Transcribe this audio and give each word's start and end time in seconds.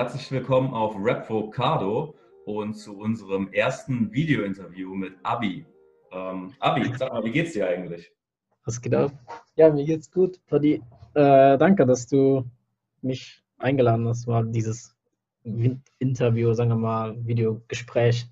Herzlich 0.00 0.32
willkommen 0.32 0.72
auf 0.72 0.94
Rapvocado 0.96 2.14
und 2.46 2.72
zu 2.72 2.96
unserem 2.96 3.52
ersten 3.52 4.10
Video-Interview 4.10 4.94
mit 4.94 5.12
Abi. 5.24 5.66
Ähm, 6.10 6.54
Abi, 6.58 6.90
sag 6.96 7.12
mal, 7.12 7.22
wie 7.22 7.32
geht's 7.32 7.52
dir 7.52 7.68
eigentlich? 7.68 8.10
Was 8.64 8.80
geht 8.80 8.94
ab? 8.94 9.12
Ja, 9.56 9.70
mir 9.70 9.84
geht's 9.84 10.10
gut, 10.10 10.40
Paddy. 10.46 10.82
Äh, 11.12 11.58
danke, 11.58 11.84
dass 11.84 12.06
du 12.06 12.46
mich 13.02 13.44
eingeladen 13.58 14.08
hast, 14.08 14.26
mal 14.26 14.46
dieses 14.46 14.96
Interview, 15.98 16.54
sagen 16.54 16.70
wir 16.70 16.76
mal, 16.76 17.26
Videogespräch 17.26 18.26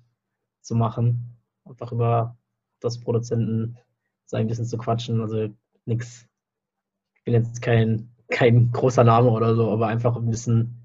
zu 0.61 0.73
machen. 0.73 1.37
Einfach 1.65 1.91
über 1.91 2.35
das 2.79 2.99
Produzenten 2.99 3.77
sein 4.25 4.41
ein 4.41 4.47
bisschen 4.47 4.65
zu 4.65 4.79
quatschen. 4.79 5.21
Also 5.21 5.49
nichts. 5.85 6.25
Ich 7.13 7.23
bin 7.25 7.35
jetzt 7.35 7.61
kein, 7.61 8.09
kein 8.27 8.71
großer 8.71 9.03
Name 9.03 9.29
oder 9.29 9.53
so, 9.53 9.69
aber 9.69 9.85
einfach 9.85 10.15
ein 10.15 10.31
bisschen, 10.31 10.78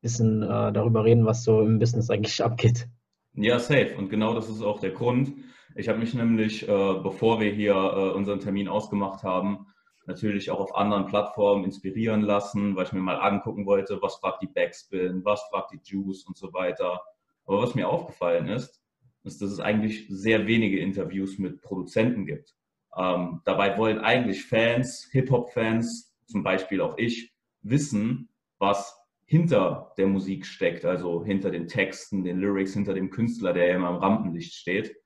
bisschen 0.00 0.42
äh, 0.42 0.72
darüber 0.72 1.04
reden, 1.04 1.26
was 1.26 1.44
so 1.44 1.62
im 1.62 1.78
Business 1.78 2.10
eigentlich 2.10 2.42
abgeht. 2.44 2.88
Ja, 3.34 3.58
safe. 3.58 3.96
Und 3.96 4.08
genau 4.08 4.34
das 4.34 4.48
ist 4.48 4.62
auch 4.62 4.80
der 4.80 4.90
Grund. 4.90 5.32
Ich 5.74 5.88
habe 5.88 5.98
mich 5.98 6.14
nämlich, 6.14 6.68
äh, 6.68 6.94
bevor 7.02 7.40
wir 7.40 7.52
hier 7.52 7.74
äh, 7.74 8.10
unseren 8.10 8.40
Termin 8.40 8.68
ausgemacht 8.68 9.22
haben, 9.22 9.66
natürlich 10.06 10.50
auch 10.50 10.58
auf 10.58 10.74
anderen 10.74 11.06
Plattformen 11.06 11.64
inspirieren 11.64 12.22
lassen, 12.22 12.74
weil 12.74 12.86
ich 12.86 12.92
mir 12.92 13.00
mal 13.00 13.20
angucken 13.20 13.66
wollte, 13.66 14.00
was 14.00 14.16
fragt 14.16 14.42
die 14.42 14.48
Backspin, 14.48 15.24
was 15.24 15.42
fragt 15.50 15.72
die 15.72 15.80
Juice 15.84 16.24
und 16.24 16.36
so 16.36 16.52
weiter. 16.52 17.00
Aber 17.44 17.62
was 17.62 17.74
mir 17.74 17.88
aufgefallen 17.88 18.48
ist, 18.48 18.82
ist, 19.24 19.42
dass 19.42 19.50
es 19.50 19.60
eigentlich 19.60 20.06
sehr 20.08 20.46
wenige 20.46 20.80
Interviews 20.80 21.38
mit 21.38 21.60
Produzenten 21.60 22.26
gibt. 22.26 22.54
Ähm, 22.96 23.42
dabei 23.44 23.76
wollen 23.78 24.00
eigentlich 24.00 24.44
Fans, 24.44 25.08
Hip-Hop-Fans, 25.12 26.16
zum 26.26 26.42
Beispiel 26.42 26.80
auch 26.80 26.96
ich, 26.96 27.32
wissen, 27.62 28.30
was 28.58 28.97
hinter 29.28 29.92
der 29.98 30.06
Musik 30.06 30.46
steckt, 30.46 30.86
also 30.86 31.22
hinter 31.22 31.50
den 31.50 31.66
Texten, 31.66 32.24
den 32.24 32.38
Lyrics, 32.38 32.72
hinter 32.72 32.94
dem 32.94 33.10
Künstler, 33.10 33.52
der 33.52 33.74
immer 33.74 33.90
im 33.90 33.96
Rampenlicht 33.96 34.54
steht. 34.54 34.96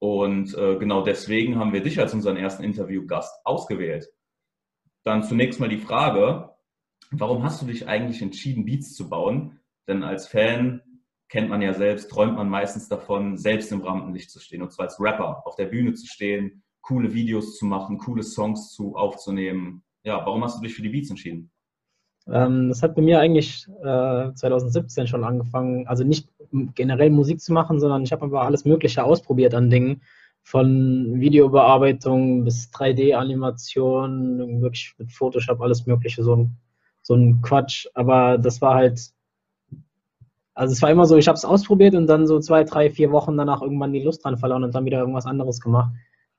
Und 0.00 0.54
äh, 0.58 0.76
genau 0.76 1.04
deswegen 1.04 1.56
haben 1.56 1.72
wir 1.72 1.80
dich 1.80 2.00
als 2.00 2.12
unseren 2.12 2.36
ersten 2.36 2.64
Interviewgast 2.64 3.32
ausgewählt. 3.44 4.08
Dann 5.04 5.22
zunächst 5.22 5.60
mal 5.60 5.68
die 5.68 5.78
Frage, 5.78 6.50
warum 7.12 7.44
hast 7.44 7.62
du 7.62 7.66
dich 7.66 7.86
eigentlich 7.86 8.20
entschieden, 8.22 8.64
Beats 8.64 8.96
zu 8.96 9.08
bauen? 9.08 9.60
Denn 9.86 10.02
als 10.02 10.26
Fan 10.26 10.82
kennt 11.28 11.48
man 11.48 11.62
ja 11.62 11.72
selbst, 11.72 12.10
träumt 12.10 12.34
man 12.34 12.48
meistens 12.48 12.88
davon, 12.88 13.36
selbst 13.36 13.70
im 13.70 13.82
Rampenlicht 13.82 14.32
zu 14.32 14.40
stehen 14.40 14.62
und 14.62 14.72
zwar 14.72 14.86
als 14.86 14.98
Rapper 14.98 15.46
auf 15.46 15.54
der 15.54 15.66
Bühne 15.66 15.94
zu 15.94 16.08
stehen, 16.08 16.64
coole 16.80 17.14
Videos 17.14 17.56
zu 17.56 17.66
machen, 17.66 17.98
coole 17.98 18.24
Songs 18.24 18.72
zu 18.72 18.96
aufzunehmen. 18.96 19.84
Ja, 20.02 20.26
warum 20.26 20.42
hast 20.42 20.58
du 20.58 20.62
dich 20.62 20.74
für 20.74 20.82
die 20.82 20.88
Beats 20.88 21.10
entschieden? 21.10 21.52
Ähm, 22.28 22.68
das 22.68 22.82
hat 22.82 22.94
bei 22.94 23.02
mir 23.02 23.20
eigentlich 23.20 23.66
äh, 23.82 24.32
2017 24.32 25.06
schon 25.06 25.24
angefangen, 25.24 25.86
also 25.86 26.04
nicht 26.04 26.28
generell 26.74 27.10
Musik 27.10 27.40
zu 27.40 27.52
machen, 27.52 27.80
sondern 27.80 28.02
ich 28.02 28.12
habe 28.12 28.24
aber 28.24 28.42
alles 28.42 28.64
Mögliche 28.64 29.04
ausprobiert 29.04 29.54
an 29.54 29.70
Dingen, 29.70 30.02
von 30.42 31.20
Videobearbeitung 31.20 32.44
bis 32.44 32.70
3D-Animation, 32.72 34.62
wirklich 34.62 34.94
mit 34.98 35.12
Photoshop, 35.12 35.60
alles 35.60 35.86
Mögliche, 35.86 36.22
so 36.22 36.36
ein, 36.36 36.56
so 37.02 37.14
ein 37.14 37.42
Quatsch. 37.42 37.86
Aber 37.94 38.38
das 38.38 38.60
war 38.60 38.74
halt, 38.74 39.00
also 40.54 40.72
es 40.72 40.82
war 40.82 40.90
immer 40.90 41.06
so, 41.06 41.16
ich 41.16 41.28
habe 41.28 41.36
es 41.36 41.44
ausprobiert 41.44 41.94
und 41.94 42.06
dann 42.06 42.26
so 42.26 42.40
zwei, 42.40 42.64
drei, 42.64 42.90
vier 42.90 43.12
Wochen 43.12 43.36
danach 43.36 43.62
irgendwann 43.62 43.92
die 43.92 44.02
Lust 44.02 44.24
dran 44.24 44.38
verloren 44.38 44.64
und 44.64 44.74
dann 44.74 44.84
wieder 44.84 44.98
irgendwas 44.98 45.26
anderes 45.26 45.60
gemacht. 45.60 45.92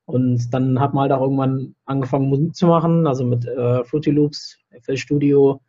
Und 0.06 0.54
dann 0.54 0.80
hat 0.80 0.94
man 0.94 1.04
halt 1.04 1.12
auch 1.14 1.22
irgendwann 1.22 1.76
angefangen, 1.86 2.28
Musik 2.28 2.56
zu 2.56 2.68
machen, 2.68 3.08
also 3.08 3.24
mit 3.24 3.46
äh, 3.46 3.84
Fruity 3.86 4.12
Loops, 4.12 4.58
FL 4.82 4.98
Studio, 4.98 5.62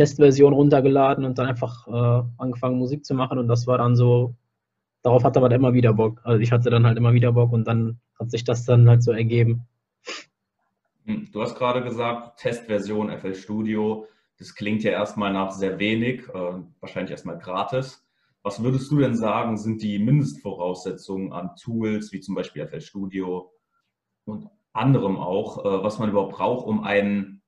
Testversion 0.00 0.54
runtergeladen 0.54 1.26
und 1.26 1.38
dann 1.38 1.46
einfach 1.46 1.86
äh, 1.86 2.22
angefangen, 2.38 2.78
Musik 2.78 3.04
zu 3.04 3.12
machen. 3.12 3.38
Und 3.38 3.48
das 3.48 3.66
war 3.66 3.76
dann 3.76 3.96
so, 3.96 4.34
darauf 5.02 5.24
hatte 5.24 5.40
man 5.40 5.52
immer 5.52 5.74
wieder 5.74 5.92
Bock. 5.92 6.22
Also 6.24 6.40
ich 6.40 6.52
hatte 6.52 6.70
dann 6.70 6.86
halt 6.86 6.96
immer 6.96 7.12
wieder 7.12 7.32
Bock 7.32 7.52
und 7.52 7.66
dann 7.66 8.00
hat 8.18 8.30
sich 8.30 8.42
das 8.44 8.64
dann 8.64 8.88
halt 8.88 9.02
so 9.02 9.12
ergeben. 9.12 9.66
Hm, 11.04 11.28
du 11.30 11.42
hast 11.42 11.54
gerade 11.54 11.82
gesagt, 11.82 12.40
Testversion 12.40 13.10
FL 13.10 13.34
Studio. 13.34 14.06
Das 14.38 14.54
klingt 14.54 14.82
ja 14.84 14.92
erstmal 14.92 15.34
nach 15.34 15.50
sehr 15.50 15.78
wenig, 15.78 16.26
äh, 16.30 16.52
wahrscheinlich 16.80 17.10
erstmal 17.10 17.36
gratis. 17.36 18.02
Was 18.42 18.62
würdest 18.62 18.90
du 18.90 19.00
denn 19.00 19.14
sagen, 19.14 19.58
sind 19.58 19.82
die 19.82 19.98
Mindestvoraussetzungen 19.98 21.34
an 21.34 21.50
Tools 21.62 22.10
wie 22.10 22.20
zum 22.20 22.34
Beispiel 22.34 22.66
FL 22.66 22.80
Studio, 22.80 23.52
und 24.24 24.48
anderem 24.72 25.18
auch, 25.18 25.64
äh, 25.64 25.84
was 25.84 25.98
man 25.98 26.08
überhaupt 26.08 26.36
braucht, 26.36 26.66
um 26.66 26.84
einen 26.84 27.39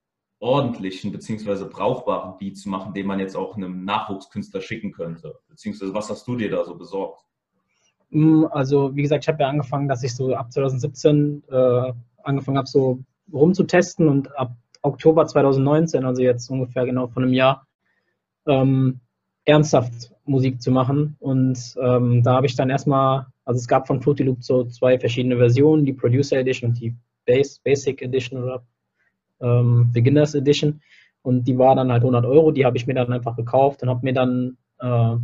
ordentlichen 0.42 1.12
bzw. 1.12 1.64
brauchbaren 1.70 2.36
Beat 2.38 2.58
zu 2.58 2.68
machen, 2.68 2.92
den 2.94 3.06
man 3.06 3.20
jetzt 3.20 3.36
auch 3.36 3.56
einem 3.56 3.84
Nachwuchskünstler 3.84 4.60
schicken 4.60 4.92
könnte? 4.92 5.38
Beziehungsweise 5.48 5.94
was 5.94 6.10
hast 6.10 6.26
du 6.26 6.36
dir 6.36 6.50
da 6.50 6.64
so 6.64 6.74
besorgt? 6.74 7.24
Mm, 8.10 8.44
also 8.50 8.94
wie 8.94 9.02
gesagt, 9.02 9.24
ich 9.24 9.28
habe 9.28 9.42
ja 9.42 9.48
angefangen, 9.48 9.88
dass 9.88 10.02
ich 10.02 10.14
so 10.14 10.34
ab 10.34 10.52
2017 10.52 11.44
äh, 11.48 11.92
angefangen 12.22 12.58
habe, 12.58 12.68
so 12.68 13.00
rumzutesten 13.32 14.08
und 14.08 14.36
ab 14.36 14.54
Oktober 14.82 15.26
2019, 15.26 16.04
also 16.04 16.22
jetzt 16.22 16.50
ungefähr 16.50 16.84
genau 16.84 17.06
von 17.06 17.22
einem 17.22 17.32
Jahr, 17.32 17.66
ähm, 18.46 19.00
ernsthaft 19.44 20.12
Musik 20.24 20.60
zu 20.60 20.70
machen. 20.72 21.16
Und 21.20 21.76
ähm, 21.80 22.22
da 22.22 22.34
habe 22.34 22.46
ich 22.46 22.56
dann 22.56 22.70
erstmal 22.70 23.26
also 23.44 23.58
es 23.58 23.68
gab 23.68 23.86
von 23.86 24.00
Fruity 24.00 24.22
Loop 24.22 24.42
so 24.42 24.64
zwei 24.64 24.98
verschiedene 24.98 25.36
Versionen, 25.36 25.84
die 25.84 25.92
Producer 25.92 26.38
Edition 26.38 26.70
und 26.70 26.80
die 26.80 26.94
Base, 27.26 27.58
Basic 27.62 28.00
Edition 28.02 28.42
oder 28.42 28.64
ähm, 29.42 29.90
Beginners 29.92 30.34
Edition. 30.34 30.80
Und 31.22 31.44
die 31.44 31.58
war 31.58 31.74
dann 31.76 31.92
halt 31.92 32.02
100 32.02 32.24
Euro, 32.24 32.50
die 32.50 32.64
habe 32.64 32.76
ich 32.76 32.86
mir 32.86 32.94
dann 32.94 33.12
einfach 33.12 33.36
gekauft 33.36 33.82
und 33.82 33.88
habe 33.88 34.00
mir 34.02 34.12
dann 34.12 34.56
äh, 34.80 35.16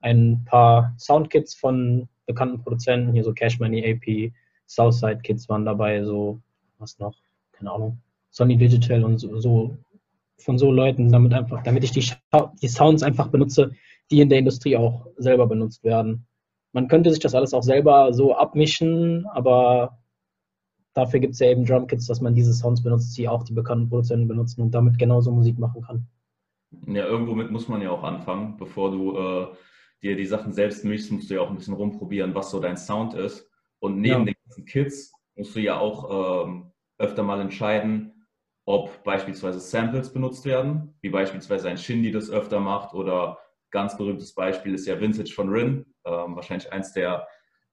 ein 0.00 0.44
paar 0.46 0.94
Soundkits 0.98 1.54
von 1.54 2.08
bekannten 2.26 2.62
Produzenten, 2.62 3.12
hier 3.12 3.24
so 3.24 3.32
Cash 3.32 3.58
Money, 3.58 3.84
AP, 3.92 4.32
Southside 4.66 5.18
Kids 5.22 5.48
waren 5.48 5.64
dabei, 5.64 6.04
so, 6.04 6.40
was 6.78 6.98
noch, 6.98 7.14
keine 7.52 7.72
Ahnung, 7.72 7.98
Sony 8.30 8.56
Digital 8.56 9.04
und 9.04 9.18
so, 9.18 9.38
so 9.40 9.76
von 10.38 10.58
so 10.58 10.70
Leuten, 10.70 11.10
damit 11.12 11.34
einfach, 11.34 11.62
damit 11.62 11.84
ich 11.84 11.90
die, 11.90 12.04
die 12.62 12.68
Sounds 12.68 13.02
einfach 13.02 13.28
benutze, 13.28 13.72
die 14.10 14.20
in 14.20 14.28
der 14.28 14.38
Industrie 14.38 14.76
auch 14.76 15.06
selber 15.16 15.46
benutzt 15.46 15.84
werden. 15.84 16.26
Man 16.72 16.88
könnte 16.88 17.10
sich 17.10 17.20
das 17.20 17.34
alles 17.34 17.52
auch 17.52 17.62
selber 17.62 18.12
so 18.12 18.34
abmischen, 18.34 19.26
aber 19.26 19.98
dafür 20.94 21.20
gibt 21.20 21.34
es 21.34 21.40
ja 21.40 21.48
eben 21.48 21.64
Drumkits, 21.64 22.06
dass 22.06 22.20
man 22.20 22.34
diese 22.34 22.52
Sounds 22.52 22.82
benutzt, 22.82 23.16
die 23.16 23.28
auch 23.28 23.42
die 23.42 23.52
bekannten 23.52 23.88
Produzenten 23.88 24.28
benutzen 24.28 24.62
und 24.62 24.72
damit 24.72 24.98
genauso 24.98 25.30
Musik 25.30 25.58
machen 25.58 25.82
kann. 25.82 26.06
Ja, 26.86 27.06
irgendwo 27.06 27.34
mit 27.34 27.50
muss 27.50 27.68
man 27.68 27.82
ja 27.82 27.90
auch 27.90 28.04
anfangen. 28.04 28.56
Bevor 28.56 28.90
du 28.90 29.16
äh, 29.16 29.46
dir 30.02 30.16
die 30.16 30.26
Sachen 30.26 30.52
selbst 30.52 30.84
mischst, 30.84 31.10
musst 31.10 31.30
du 31.30 31.34
ja 31.34 31.40
auch 31.40 31.50
ein 31.50 31.56
bisschen 31.56 31.74
rumprobieren, 31.74 32.34
was 32.34 32.50
so 32.50 32.60
dein 32.60 32.76
Sound 32.76 33.14
ist. 33.14 33.48
Und 33.80 34.00
neben 34.00 34.20
ja. 34.20 34.24
den 34.26 34.34
ganzen 34.44 34.64
Kits 34.66 35.12
musst 35.34 35.56
du 35.56 35.60
ja 35.60 35.78
auch 35.78 36.46
ähm, 36.46 36.72
öfter 36.98 37.22
mal 37.22 37.40
entscheiden, 37.40 38.26
ob 38.66 39.02
beispielsweise 39.02 39.58
Samples 39.58 40.12
benutzt 40.12 40.44
werden, 40.44 40.94
wie 41.00 41.10
beispielsweise 41.10 41.68
ein 41.68 41.78
Shindy 41.78 42.12
das 42.12 42.30
öfter 42.30 42.60
macht 42.60 42.94
oder 42.94 43.38
ganz 43.70 43.96
berühmtes 43.96 44.34
Beispiel 44.34 44.74
ist 44.74 44.86
ja 44.86 45.00
Vintage 45.00 45.32
von 45.32 45.48
Rin, 45.48 45.86
ähm, 46.04 46.36
wahrscheinlich 46.36 46.72
eins 46.72 46.92
der 46.92 47.26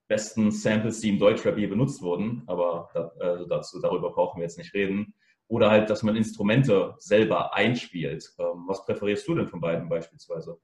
besten 0.07 0.51
Samples, 0.51 1.01
die 1.01 1.09
im 1.09 1.19
Deutschrap 1.19 1.57
je 1.57 1.67
benutzt 1.67 2.01
wurden, 2.01 2.43
aber 2.47 2.89
da, 2.93 3.11
also 3.19 3.45
dazu, 3.45 3.79
darüber 3.81 4.11
brauchen 4.11 4.39
wir 4.39 4.43
jetzt 4.43 4.57
nicht 4.57 4.73
reden. 4.73 5.13
Oder 5.49 5.71
halt, 5.71 5.89
dass 5.89 6.03
man 6.03 6.15
Instrumente 6.15 6.95
selber 6.97 7.53
einspielt. 7.53 8.33
Ähm, 8.37 8.65
was 8.67 8.85
präferierst 8.85 9.27
du 9.27 9.35
denn 9.35 9.47
von 9.47 9.61
beiden 9.61 9.87
beispielsweise? 9.87 10.57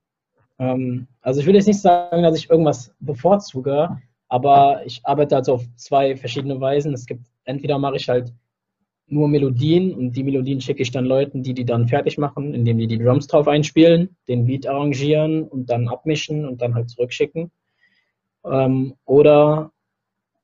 Ähm, 0.59 1.07
also 1.21 1.39
ich 1.39 1.45
will 1.45 1.55
jetzt 1.55 1.67
nicht 1.67 1.81
sagen, 1.81 2.23
dass 2.23 2.37
ich 2.37 2.49
irgendwas 2.49 2.93
bevorzuge, 2.99 4.01
aber 4.27 4.81
ich 4.85 5.01
arbeite 5.03 5.37
also 5.37 5.53
auf 5.53 5.65
zwei 5.75 6.17
verschiedene 6.17 6.59
Weisen. 6.59 6.93
Es 6.93 7.05
gibt, 7.05 7.27
entweder 7.45 7.79
mache 7.79 7.95
ich 7.95 8.09
halt 8.09 8.33
nur 9.07 9.27
Melodien 9.27 9.93
und 9.93 10.13
die 10.13 10.23
Melodien 10.23 10.61
schicke 10.61 10.81
ich 10.81 10.91
dann 10.91 11.05
Leuten, 11.05 11.43
die 11.43 11.53
die 11.53 11.65
dann 11.65 11.87
fertig 11.87 12.17
machen, 12.17 12.53
indem 12.53 12.77
die 12.77 12.87
die 12.87 12.97
Drums 12.97 13.27
drauf 13.27 13.47
einspielen, 13.47 14.15
den 14.27 14.45
Beat 14.45 14.67
arrangieren 14.67 15.43
und 15.43 15.69
dann 15.69 15.87
abmischen 15.87 16.45
und 16.47 16.61
dann 16.61 16.73
halt 16.73 16.89
zurückschicken. 16.89 17.51
Ähm, 18.45 18.95
oder 19.05 19.71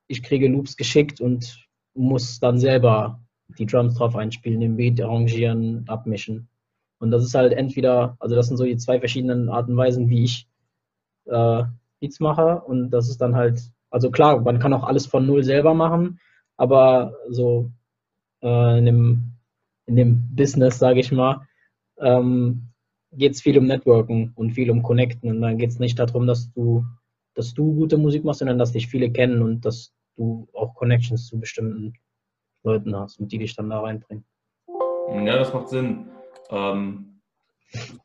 ich 0.08 0.24
kriege 0.24 0.48
Loops 0.48 0.76
geschickt 0.78 1.22
und 1.22 1.66
muss 1.94 2.40
dann 2.40 2.58
selber 2.58 3.20
die 3.58 3.66
Drums 3.66 3.96
drauf 3.96 4.16
einspielen, 4.16 4.62
den 4.62 4.78
Beat 4.78 5.02
arrangieren, 5.02 5.86
abmischen. 5.88 6.48
Und 7.00 7.12
das 7.12 7.24
ist 7.24 7.34
halt 7.34 7.54
entweder, 7.54 8.16
also 8.20 8.36
das 8.36 8.48
sind 8.48 8.58
so 8.58 8.66
die 8.66 8.78
zwei 8.78 9.00
verschiedenen 9.00 9.50
Arten 9.50 9.72
und 9.72 9.78
Weisen, 9.78 10.10
wie 10.10 10.24
ich 10.24 10.48
äh, 11.26 11.64
Beats 12.00 12.20
mache. 12.20 12.62
Und 12.62 12.92
das 12.92 13.10
ist 13.10 13.22
dann 13.22 13.36
halt, 13.36 13.62
also 13.90 14.12
klar, 14.12 14.40
man 14.42 14.60
kann 14.60 14.74
auch 14.74 14.84
alles 14.84 15.06
von 15.06 15.26
null 15.26 15.44
selber 15.44 15.74
machen, 15.74 16.20
aber 16.58 17.14
so 17.30 17.72
äh, 18.42 18.78
in, 18.80 18.86
dem, 18.86 19.32
in 19.86 19.96
dem 19.96 20.36
Business, 20.36 20.78
sage 20.78 21.00
ich 21.00 21.12
mal, 21.12 21.48
ähm, 21.98 22.70
geht 23.12 23.34
es 23.34 23.42
viel 23.42 23.58
um 23.58 23.66
Networken 23.66 24.34
und 24.36 24.52
viel 24.52 24.70
um 24.70 24.84
Connecten. 24.84 25.32
Und 25.32 25.42
dann 25.42 25.58
geht 25.58 25.70
es 25.70 25.80
nicht 25.80 25.98
darum, 25.98 26.28
dass 26.28 26.52
du, 26.52 26.86
dass 27.36 27.54
du 27.54 27.74
gute 27.74 27.98
Musik 27.98 28.24
machst, 28.24 28.40
sondern 28.40 28.58
dass 28.58 28.72
dich 28.72 28.88
viele 28.88 29.12
kennen 29.12 29.42
und 29.42 29.66
dass 29.66 29.94
du 30.16 30.48
auch 30.54 30.76
Connections 30.76 31.28
zu 31.28 31.40
bestimmten 31.40 31.94
Leuten 32.64 32.96
hast 32.96 33.20
und 33.20 33.32
die 33.32 33.38
dich 33.38 33.56
dann 33.56 33.70
da 33.70 33.82
reinbringen. 33.82 34.26
Ja, 35.26 35.38
das 35.38 35.54
macht 35.54 35.70
Sinn. 35.70 36.08
Ähm, 36.50 37.10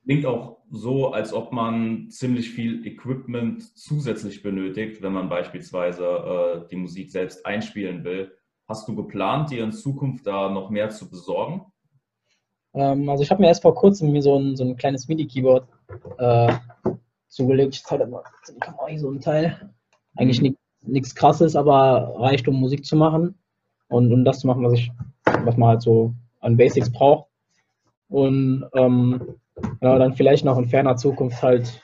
Klingt 0.05 0.26
auch 0.26 0.59
so, 0.71 1.12
als 1.12 1.32
ob 1.32 1.53
man 1.53 2.11
ziemlich 2.11 2.50
viel 2.50 2.87
Equipment 2.87 3.62
zusätzlich 3.76 4.43
benötigt, 4.43 5.00
wenn 5.00 5.12
man 5.12 5.31
beispielsweise 5.31 6.05
äh, 6.05 6.69
die 6.69 6.77
Musik 6.77 7.11
selbst 7.11 7.47
einspielen 7.47 8.05
will. 8.05 8.37
Hast 8.69 8.87
du 8.87 8.94
geplant, 8.94 9.50
dir 9.50 9.65
in 9.65 9.73
Zukunft 9.73 10.27
da 10.27 10.50
noch 10.50 10.69
mehr 10.69 10.91
zu 10.91 11.09
besorgen? 11.09 11.62
Ähm, 12.75 13.09
also 13.09 13.23
ich 13.23 13.31
habe 13.31 13.41
mir 13.41 13.49
erst 13.49 13.62
vor 13.62 13.75
kurzem 13.75 14.12
mir 14.12 14.20
so 14.20 14.38
ein, 14.38 14.56
so 14.56 14.65
ein 14.65 14.77
kleines 14.77 15.09
MIDI-Keyboard 15.09 15.67
äh, 16.19 16.53
zugelegt. 17.34 17.75
Ich 17.75 17.90
mal 17.90 18.22
die 18.48 18.58
Kamera 18.60 18.98
so 18.98 19.10
ein 19.10 19.20
Teil. 19.20 19.70
Eigentlich 20.16 20.40
mhm. 20.40 20.56
nichts 20.82 21.14
krasses, 21.14 21.56
aber 21.56 22.14
reicht, 22.19 22.48
um 22.48 22.60
Musik 22.60 22.84
zu 22.84 22.96
machen 22.96 23.34
und 23.88 24.12
um 24.12 24.25
das 24.25 24.40
zu 24.40 24.46
machen, 24.46 24.64
was 24.64 24.75
ich, 24.75 24.90
was 25.25 25.56
man 25.56 25.69
halt 25.69 25.82
so 25.82 26.14
an 26.40 26.56
Basics 26.56 26.90
braucht. 26.90 27.28
Und 28.08 28.66
ähm, 28.75 29.36
ja, 29.81 29.98
dann 29.98 30.14
vielleicht 30.14 30.44
noch 30.44 30.58
in 30.58 30.69
ferner 30.69 30.96
Zukunft 30.96 31.42
halt 31.42 31.82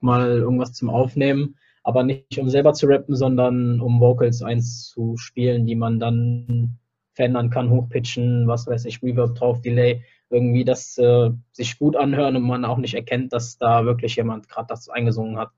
mal 0.00 0.28
irgendwas 0.28 0.72
zum 0.72 0.90
Aufnehmen, 0.90 1.56
aber 1.82 2.02
nicht 2.02 2.38
um 2.38 2.48
selber 2.48 2.72
zu 2.72 2.86
rappen, 2.86 3.16
sondern 3.16 3.80
um 3.80 4.00
Vocals 4.00 4.42
einzuspielen, 4.42 5.66
die 5.66 5.76
man 5.76 5.98
dann 5.98 6.78
verändern 7.12 7.50
kann, 7.50 7.70
hochpitchen, 7.70 8.46
was 8.46 8.66
weiß 8.66 8.84
ich, 8.86 9.02
Reverb 9.02 9.34
drauf, 9.34 9.60
Delay, 9.60 10.02
irgendwie, 10.30 10.64
dass 10.64 10.98
äh, 10.98 11.30
sich 11.52 11.78
gut 11.78 11.96
anhören 11.96 12.36
und 12.36 12.42
man 12.44 12.64
auch 12.64 12.78
nicht 12.78 12.94
erkennt, 12.94 13.32
dass 13.32 13.58
da 13.58 13.84
wirklich 13.84 14.16
jemand 14.16 14.48
gerade 14.48 14.68
das 14.68 14.88
eingesungen 14.88 15.38
hat. 15.38 15.50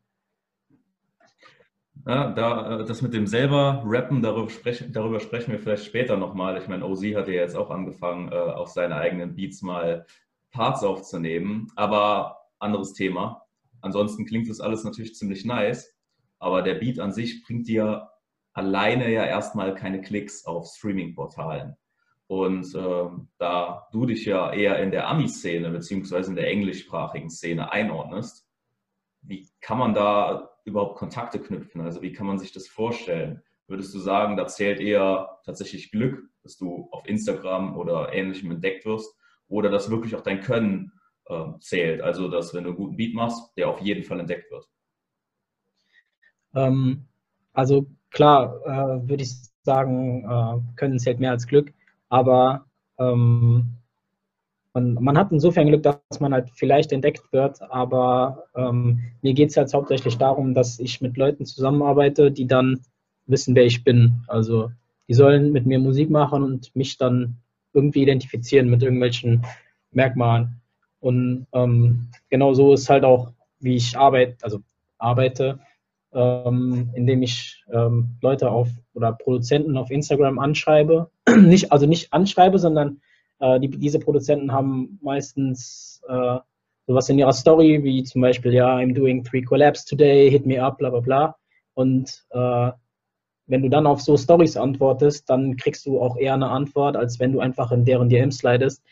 Ja, 2.07 2.31
da, 2.31 2.81
äh, 2.81 2.85
das 2.85 3.03
mit 3.03 3.15
dem 3.15 3.27
selber 3.27 3.83
Rappen, 3.85 4.23
darüber 4.23 4.49
sprechen, 4.51 4.93
darüber 4.93 5.19
sprechen 5.19 5.53
wir 5.53 5.59
vielleicht 5.59 5.85
später 5.85 6.17
nochmal. 6.17 6.57
Ich 6.59 6.69
meine, 6.69 6.85
OZ 6.87 7.03
hat 7.15 7.29
ja 7.29 7.35
jetzt 7.35 7.57
auch 7.57 7.71
angefangen, 7.71 8.31
äh, 8.31 8.37
auf 8.37 8.69
seine 8.69 8.97
eigenen 8.97 9.35
Beats 9.35 9.63
mal 9.63 10.07
Parts 10.53 10.85
aufzunehmen, 10.85 11.69
aber 11.75 12.39
anderes 12.59 12.93
Thema. 12.93 13.43
Ansonsten 13.81 14.25
klingt 14.25 14.49
das 14.49 14.61
alles 14.61 14.85
natürlich 14.85 15.15
ziemlich 15.15 15.45
nice, 15.45 15.97
aber 16.39 16.63
der 16.63 16.75
Beat 16.75 17.01
an 17.01 17.13
sich 17.13 17.45
bringt 17.45 17.67
dir 17.69 18.09
alleine 18.53 19.11
ja 19.13 19.25
erstmal 19.25 19.75
keine 19.75 20.01
Klicks 20.01 20.45
auf 20.45 20.67
Streaming-Portalen. 20.69 21.77
Und 22.29 22.75
äh, 22.75 23.09
da 23.39 23.89
du 23.93 24.07
dich 24.07 24.25
ja 24.25 24.53
eher 24.53 24.83
in 24.83 24.91
der 24.91 25.09
Ami-Szene 25.09 25.71
beziehungsweise 25.71 26.31
in 26.31 26.37
der 26.37 26.49
englischsprachigen 26.49 27.31
Szene 27.31 27.71
einordnest, 27.71 28.49
wie 29.23 29.49
kann 29.61 29.79
man 29.79 29.95
da 29.95 30.51
überhaupt 30.65 30.99
Kontakte 30.99 31.41
knüpfen? 31.41 31.81
Also 31.81 32.03
wie 32.03 32.13
kann 32.13 32.27
man 32.27 32.39
sich 32.39 32.53
das 32.53 32.67
vorstellen? 32.67 33.43
Würdest 33.69 33.95
du 33.95 33.99
sagen, 33.99 34.37
da 34.37 34.47
zählt 34.47 34.81
eher 34.81 35.41
tatsächlich 35.45 35.91
Glück, 35.91 36.29
dass 36.43 36.57
du 36.57 36.89
auf 36.93 37.07
Instagram 37.07 37.77
oder 37.77 38.13
ähnlichem 38.13 38.51
entdeckt 38.51 38.85
wirst? 38.87 39.17
Oder 39.49 39.71
dass 39.71 39.91
wirklich 39.91 40.15
auch 40.17 40.23
dein 40.23 40.41
Können 40.41 40.93
äh, 41.27 41.53
zählt? 41.61 42.01
Also 42.01 42.29
dass 42.29 42.55
wenn 42.55 42.65
du 42.65 42.71
einen 42.71 42.79
guten 42.79 42.97
Beat 42.97 43.15
machst, 43.15 43.57
der 43.57 43.69
auf 43.69 43.81
jeden 43.81 44.03
Fall 44.03 44.21
entdeckt 44.21 44.51
wird? 44.51 44.69
Ähm, 46.55 47.07
also 47.53 47.87
klar 48.11 48.61
äh, 48.65 49.09
würde 49.09 49.23
ich 49.23 49.33
sagen, 49.63 50.25
äh, 50.25 50.77
Können 50.77 50.99
zählt 50.99 51.21
mehr 51.21 51.33
als 51.33 51.47
Glück, 51.47 51.73
aber 52.09 52.67
ähm, 52.99 53.77
man, 54.73 54.95
man, 54.95 55.19
hat 55.19 55.33
insofern 55.33 55.69
Glück, 55.69 55.83
dass 55.83 56.21
man 56.21 56.33
halt 56.33 56.51
vielleicht 56.55 56.93
entdeckt 56.93 57.33
wird, 57.33 57.63
aber 57.63 58.45
ähm, 58.55 59.01
mir 59.23 59.35
geht 59.35 59.51
es 59.51 59.55
jetzt 59.55 59.75
hauptsächlich 59.75 60.19
darum, 60.19 60.55
dass 60.55 60.79
ich 60.79 61.01
mit 61.01 61.17
Leuten 61.17 61.47
zusammenarbeite, 61.47 62.31
die 62.31 62.47
dann 62.47 62.81
wissen, 63.27 63.55
wer 63.55 63.65
ich 63.65 63.85
bin. 63.85 64.23
Also 64.29 64.71
die 65.09 65.15
sollen 65.15 65.53
mit 65.53 65.67
mir 65.67 65.79
Musik 65.79 66.11
machen 66.11 66.43
und 66.43 66.75
mich 66.77 66.99
dann 66.99 67.37
irgendwie 67.73 68.03
identifizieren 68.03 68.69
mit 68.69 68.83
irgendwelchen 68.83 69.45
Merkmalen. 69.93 70.61
Und 71.01 71.47
ähm, 71.53 72.09
genau 72.29 72.55
so 72.55 72.75
ist 72.75 72.89
halt 72.89 73.05
auch, 73.05 73.33
wie 73.61 73.77
ich 73.77 73.97
arbeite, 73.97 74.37
also 74.43 74.61
arbeite 74.99 75.59
ähm, 76.13 76.91
indem 76.95 77.23
ich 77.23 77.65
ähm, 77.73 78.17
Leute 78.23 78.51
auf 78.51 78.69
oder 78.95 79.13
Produzenten 79.13 79.77
auf 79.77 79.91
Instagram 79.91 80.39
anschreibe. 80.39 81.11
nicht, 81.37 81.73
also 81.73 81.87
nicht 81.87 82.13
anschreibe, 82.13 82.59
sondern 82.59 83.01
äh, 83.41 83.61
die, 83.61 83.69
diese 83.69 83.99
Produzenten 83.99 84.53
haben 84.53 84.99
meistens 85.03 86.01
äh, 86.09 86.39
sowas 86.87 87.09
in 87.09 87.19
ihrer 87.19 87.33
Story, 87.33 87.83
wie 87.83 88.03
zum 88.05 88.23
Beispiel, 88.23 88.55
ja, 88.55 88.77
I'm 88.77 88.95
doing 88.95 89.25
three 89.25 89.43
collabs 89.43 89.85
today, 89.85 90.31
hit 90.31 90.47
me 90.47 90.63
up, 90.63 90.79
bla 90.79 90.91
bla 90.91 91.01
bla. 91.01 91.37
Und 91.75 92.25
äh, 92.31 92.71
wenn 93.47 93.63
du 93.63 93.69
dann 93.69 93.87
auf 93.87 94.01
so 94.01 94.17
Stories 94.17 94.57
antwortest, 94.57 95.29
dann 95.29 95.57
kriegst 95.57 95.87
du 95.87 96.01
auch 96.01 96.17
eher 96.17 96.35
eine 96.35 96.49
Antwort, 96.49 96.97
als 96.97 97.21
wenn 97.21 97.33
du 97.33 97.41
einfach 97.41 97.71
in 97.73 97.85
deren 97.85 98.09
DM 98.09 98.33
slidest, 98.33 98.83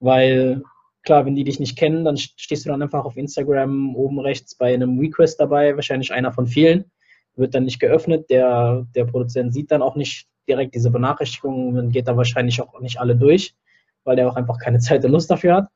weil 0.00 0.62
klar, 1.04 1.26
wenn 1.26 1.34
die 1.34 1.44
dich 1.44 1.60
nicht 1.60 1.78
kennen, 1.78 2.04
dann 2.04 2.16
stehst 2.16 2.64
du 2.64 2.70
dann 2.70 2.82
einfach 2.82 3.04
auf 3.04 3.16
Instagram 3.16 3.94
oben 3.94 4.18
rechts 4.18 4.54
bei 4.54 4.74
einem 4.74 4.98
Request 4.98 5.38
dabei, 5.38 5.76
wahrscheinlich 5.76 6.12
einer 6.12 6.32
von 6.32 6.46
vielen, 6.46 6.90
wird 7.36 7.54
dann 7.54 7.64
nicht 7.64 7.80
geöffnet. 7.80 8.30
Der, 8.30 8.86
der 8.94 9.04
Produzent 9.04 9.52
sieht 9.52 9.70
dann 9.70 9.82
auch 9.82 9.96
nicht 9.96 10.26
direkt 10.48 10.74
diese 10.74 10.90
Benachrichtigungen 10.90 11.78
und 11.78 11.92
geht 11.92 12.08
da 12.08 12.16
wahrscheinlich 12.16 12.60
auch 12.60 12.80
nicht 12.80 12.98
alle 12.98 13.16
durch, 13.16 13.54
weil 14.04 14.18
er 14.18 14.28
auch 14.28 14.36
einfach 14.36 14.58
keine 14.58 14.78
Zeit 14.80 15.04
und 15.04 15.12
Lust 15.12 15.30
dafür 15.30 15.54
hat. 15.56 15.68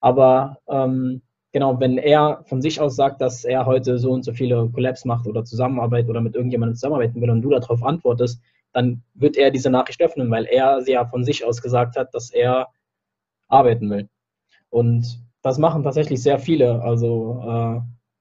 Aber 0.00 0.58
ähm, 0.68 1.22
genau, 1.52 1.80
wenn 1.80 1.98
er 1.98 2.42
von 2.44 2.62
sich 2.62 2.80
aus 2.80 2.96
sagt, 2.96 3.20
dass 3.20 3.44
er 3.44 3.66
heute 3.66 3.98
so 3.98 4.12
und 4.12 4.24
so 4.24 4.32
viele 4.32 4.68
Collabs 4.70 5.04
macht 5.04 5.26
oder 5.26 5.44
Zusammenarbeit 5.44 6.08
oder 6.08 6.20
mit 6.20 6.34
irgendjemandem 6.34 6.76
zusammenarbeiten 6.76 7.20
will 7.20 7.30
und 7.30 7.42
du 7.42 7.50
darauf 7.50 7.82
antwortest, 7.82 8.40
dann 8.72 9.02
wird 9.14 9.36
er 9.36 9.50
diese 9.50 9.70
Nachricht 9.70 10.02
öffnen, 10.02 10.30
weil 10.30 10.44
er 10.44 10.82
sie 10.82 10.92
ja 10.92 11.06
von 11.06 11.24
sich 11.24 11.44
aus 11.44 11.62
gesagt 11.62 11.96
hat, 11.96 12.14
dass 12.14 12.30
er 12.30 12.68
arbeiten 13.48 13.88
will. 13.88 14.08
Und 14.76 15.24
das 15.40 15.56
machen 15.56 15.84
tatsächlich 15.84 16.22
sehr 16.22 16.38
viele. 16.38 16.82
Also 16.82 17.42
äh, 17.48 17.80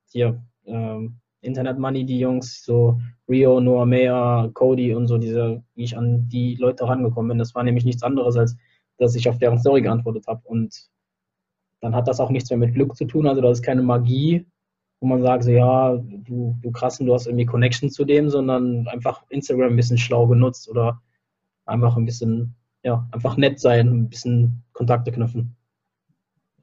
hier 0.09 0.41
äh, 0.63 0.99
Internet 1.41 1.77
Money, 1.77 2.05
die 2.05 2.19
Jungs, 2.19 2.63
so 2.63 2.97
Rio, 3.27 3.59
Noah 3.59 3.85
Mayer, 3.85 4.49
Cody 4.53 4.95
und 4.95 5.07
so, 5.07 5.17
diese, 5.17 5.61
wie 5.73 5.83
ich 5.83 5.97
an 5.97 6.29
die 6.29 6.55
Leute 6.55 6.87
rangekommen 6.87 7.27
bin. 7.27 7.39
Das 7.39 7.55
war 7.55 7.63
nämlich 7.63 7.83
nichts 7.83 8.03
anderes, 8.03 8.37
als 8.37 8.55
dass 8.97 9.15
ich 9.15 9.27
auf 9.27 9.37
deren 9.37 9.59
Story 9.59 9.81
geantwortet 9.81 10.27
habe. 10.27 10.43
Und 10.45 10.87
dann 11.81 11.93
hat 11.93 12.07
das 12.07 12.21
auch 12.21 12.29
nichts 12.29 12.49
mehr 12.49 12.59
mit 12.59 12.73
Glück 12.73 12.95
zu 12.95 13.03
tun. 13.03 13.27
Also 13.27 13.41
das 13.41 13.57
ist 13.57 13.65
keine 13.65 13.81
Magie, 13.81 14.45
wo 15.01 15.07
man 15.07 15.21
sagt, 15.21 15.43
so, 15.43 15.51
ja, 15.51 15.97
du, 15.97 16.57
du 16.61 16.71
krassen, 16.71 17.05
du 17.05 17.13
hast 17.13 17.27
irgendwie 17.27 17.45
Connection 17.45 17.89
zu 17.89 18.05
dem, 18.05 18.29
sondern 18.29 18.87
einfach 18.87 19.25
Instagram 19.27 19.73
ein 19.73 19.75
bisschen 19.75 19.97
schlau 19.97 20.25
genutzt 20.25 20.69
oder 20.69 21.01
einfach 21.65 21.97
ein 21.97 22.05
bisschen, 22.05 22.55
ja, 22.81 23.05
einfach 23.11 23.35
nett 23.35 23.59
sein, 23.59 23.89
ein 23.89 24.07
bisschen 24.07 24.63
Kontakte 24.71 25.11
knüpfen. 25.11 25.57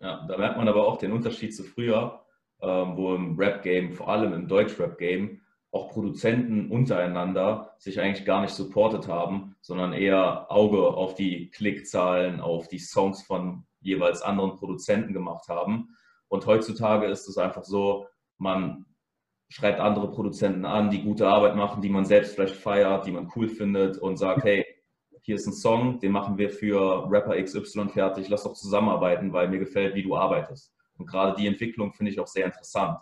Ja, 0.02 0.26
da 0.26 0.36
merkt 0.36 0.56
man 0.56 0.68
aber 0.68 0.86
auch 0.86 0.98
den 0.98 1.12
Unterschied 1.12 1.54
zu 1.54 1.62
früher, 1.62 2.24
ähm, 2.60 2.96
wo 2.96 3.14
im 3.14 3.38
Rap-Game, 3.38 3.92
vor 3.92 4.08
allem 4.08 4.32
im 4.32 4.48
Deutsch-Rap-Game, 4.48 5.40
auch 5.70 5.90
Produzenten 5.90 6.70
untereinander 6.70 7.74
sich 7.78 8.00
eigentlich 8.00 8.26
gar 8.26 8.42
nicht 8.42 8.52
supportet 8.52 9.06
haben, 9.06 9.54
sondern 9.62 9.92
eher 9.92 10.50
Auge 10.50 10.88
auf 10.88 11.14
die 11.14 11.50
Klickzahlen, 11.50 12.40
auf 12.40 12.68
die 12.68 12.80
Songs 12.80 13.22
von 13.22 13.64
jeweils 13.80 14.22
anderen 14.22 14.56
Produzenten 14.56 15.12
gemacht 15.14 15.48
haben. 15.48 15.96
Und 16.28 16.46
heutzutage 16.46 17.06
ist 17.06 17.28
es 17.28 17.38
einfach 17.38 17.64
so, 17.64 18.06
man 18.38 18.84
schreibt 19.48 19.80
andere 19.80 20.10
Produzenten 20.10 20.64
an, 20.64 20.90
die 20.90 21.02
gute 21.02 21.28
Arbeit 21.28 21.54
machen, 21.54 21.80
die 21.80 21.90
man 21.90 22.04
selbst 22.04 22.34
vielleicht 22.34 22.56
feiert, 22.56 23.06
die 23.06 23.12
man 23.12 23.30
cool 23.36 23.48
findet 23.48 23.98
und 23.98 24.16
sagt, 24.16 24.44
hey, 24.44 24.66
hier 25.24 25.36
ist 25.36 25.46
ein 25.46 25.52
Song, 25.52 26.00
den 26.00 26.12
machen 26.12 26.36
wir 26.36 26.50
für 26.50 27.08
Rapper 27.08 27.40
XY 27.40 27.88
fertig, 27.88 28.28
lass 28.28 28.42
doch 28.42 28.54
zusammenarbeiten, 28.54 29.32
weil 29.32 29.48
mir 29.48 29.60
gefällt, 29.60 29.94
wie 29.94 30.02
du 30.02 30.16
arbeitest. 30.16 30.74
Und 30.98 31.06
gerade 31.06 31.36
die 31.40 31.46
Entwicklung 31.46 31.92
finde 31.92 32.10
ich 32.10 32.18
auch 32.18 32.26
sehr 32.26 32.44
interessant. 32.44 32.98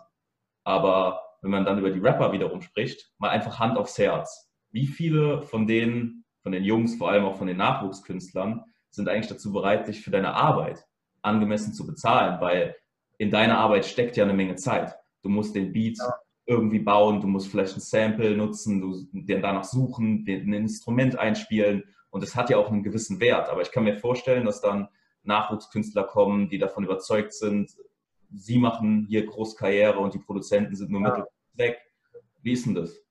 Aber 0.63 1.19
wenn 1.41 1.49
man 1.49 1.65
dann 1.65 1.79
über 1.79 1.89
die 1.89 1.99
Rapper 1.99 2.31
wiederum 2.31 2.61
spricht, 2.61 3.11
mal 3.17 3.29
einfach 3.29 3.59
Hand 3.59 3.77
aufs 3.77 3.97
Herz. 3.97 4.51
Wie 4.69 4.85
viele 4.85 5.41
von 5.41 5.65
denen, 5.65 6.23
von 6.43 6.51
den 6.51 6.63
Jungs, 6.63 6.95
vor 6.95 7.09
allem 7.09 7.25
auch 7.25 7.37
von 7.37 7.47
den 7.47 7.57
Nachwuchskünstlern, 7.57 8.63
sind 8.91 9.09
eigentlich 9.09 9.27
dazu 9.27 9.51
bereit, 9.51 9.87
dich 9.87 10.01
für 10.01 10.11
deine 10.11 10.35
Arbeit 10.35 10.85
angemessen 11.23 11.73
zu 11.73 11.87
bezahlen? 11.87 12.39
Weil 12.39 12.75
in 13.17 13.31
deiner 13.31 13.57
Arbeit 13.57 13.85
steckt 13.85 14.15
ja 14.15 14.23
eine 14.23 14.33
Menge 14.33 14.55
Zeit. 14.55 14.95
Du 15.23 15.29
musst 15.29 15.55
den 15.55 15.73
Beat 15.73 15.97
ja. 15.97 16.13
irgendwie 16.45 16.79
bauen, 16.79 17.19
du 17.19 17.27
musst 17.27 17.49
vielleicht 17.49 17.75
ein 17.75 17.81
Sample 17.81 18.37
nutzen, 18.37 18.79
du 18.79 19.07
den 19.11 19.41
danach 19.41 19.63
suchen, 19.63 20.23
ein 20.27 20.53
Instrument 20.53 21.17
einspielen 21.17 21.83
und 22.11 22.23
es 22.23 22.35
hat 22.35 22.49
ja 22.49 22.57
auch 22.57 22.69
einen 22.69 22.83
gewissen 22.83 23.19
Wert. 23.19 23.49
Aber 23.49 23.61
ich 23.61 23.71
kann 23.71 23.83
mir 23.83 23.95
vorstellen, 23.95 24.45
dass 24.45 24.61
dann 24.61 24.87
Nachwuchskünstler 25.23 26.03
kommen, 26.03 26.49
die 26.49 26.59
davon 26.59 26.83
überzeugt 26.83 27.33
sind, 27.33 27.71
sie 28.33 28.57
machen 28.57 29.05
hier 29.09 29.25
groß 29.25 29.55
Karriere 29.55 29.99
und 29.99 30.13
die 30.13 30.19
Produzenten 30.19 30.75
sind 30.75 30.91
nur 30.91 31.01
ja. 31.01 31.25
weg. 31.53 31.79
Wie 32.41 32.53
ist 32.53 32.65
denn 32.65 32.75
das? 32.75 33.01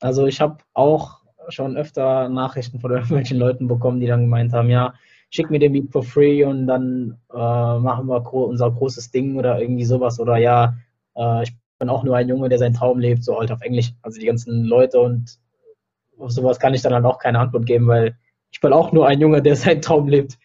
Also 0.00 0.26
ich 0.26 0.40
habe 0.40 0.58
auch 0.74 1.22
schon 1.48 1.76
öfter 1.76 2.28
Nachrichten 2.28 2.80
von 2.80 2.90
irgendwelchen 2.90 3.38
Leuten 3.38 3.68
bekommen, 3.68 4.00
die 4.00 4.06
dann 4.06 4.22
gemeint 4.22 4.52
haben, 4.52 4.70
ja, 4.70 4.94
schick 5.30 5.50
mir 5.50 5.58
den 5.58 5.72
Beat 5.72 5.90
for 5.90 6.02
free 6.02 6.44
und 6.44 6.66
dann 6.66 7.18
äh, 7.32 7.36
machen 7.78 8.06
wir 8.06 8.20
gro 8.22 8.44
unser 8.44 8.70
großes 8.70 9.10
Ding 9.10 9.36
oder 9.36 9.60
irgendwie 9.60 9.84
sowas. 9.84 10.18
Oder 10.20 10.36
ja, 10.38 10.74
äh, 11.16 11.42
ich 11.42 11.52
bin 11.78 11.88
auch 11.88 12.02
nur 12.02 12.16
ein 12.16 12.28
Junge, 12.28 12.48
der 12.48 12.58
seinen 12.58 12.74
Traum 12.74 12.98
lebt, 12.98 13.24
so 13.24 13.36
alt 13.36 13.52
auf 13.52 13.60
Englisch. 13.60 13.92
Also 14.02 14.20
die 14.20 14.26
ganzen 14.26 14.64
Leute 14.64 15.00
und 15.00 15.38
auf 16.18 16.32
sowas 16.32 16.58
kann 16.58 16.74
ich 16.74 16.82
dann 16.82 16.94
halt 16.94 17.04
auch 17.04 17.18
keine 17.18 17.38
Antwort 17.38 17.66
geben, 17.66 17.86
weil 17.86 18.16
ich 18.50 18.60
bin 18.60 18.72
auch 18.72 18.92
nur 18.92 19.06
ein 19.06 19.20
Junge, 19.20 19.42
der 19.42 19.56
seinen 19.56 19.82
Traum 19.82 20.08
lebt 20.08 20.38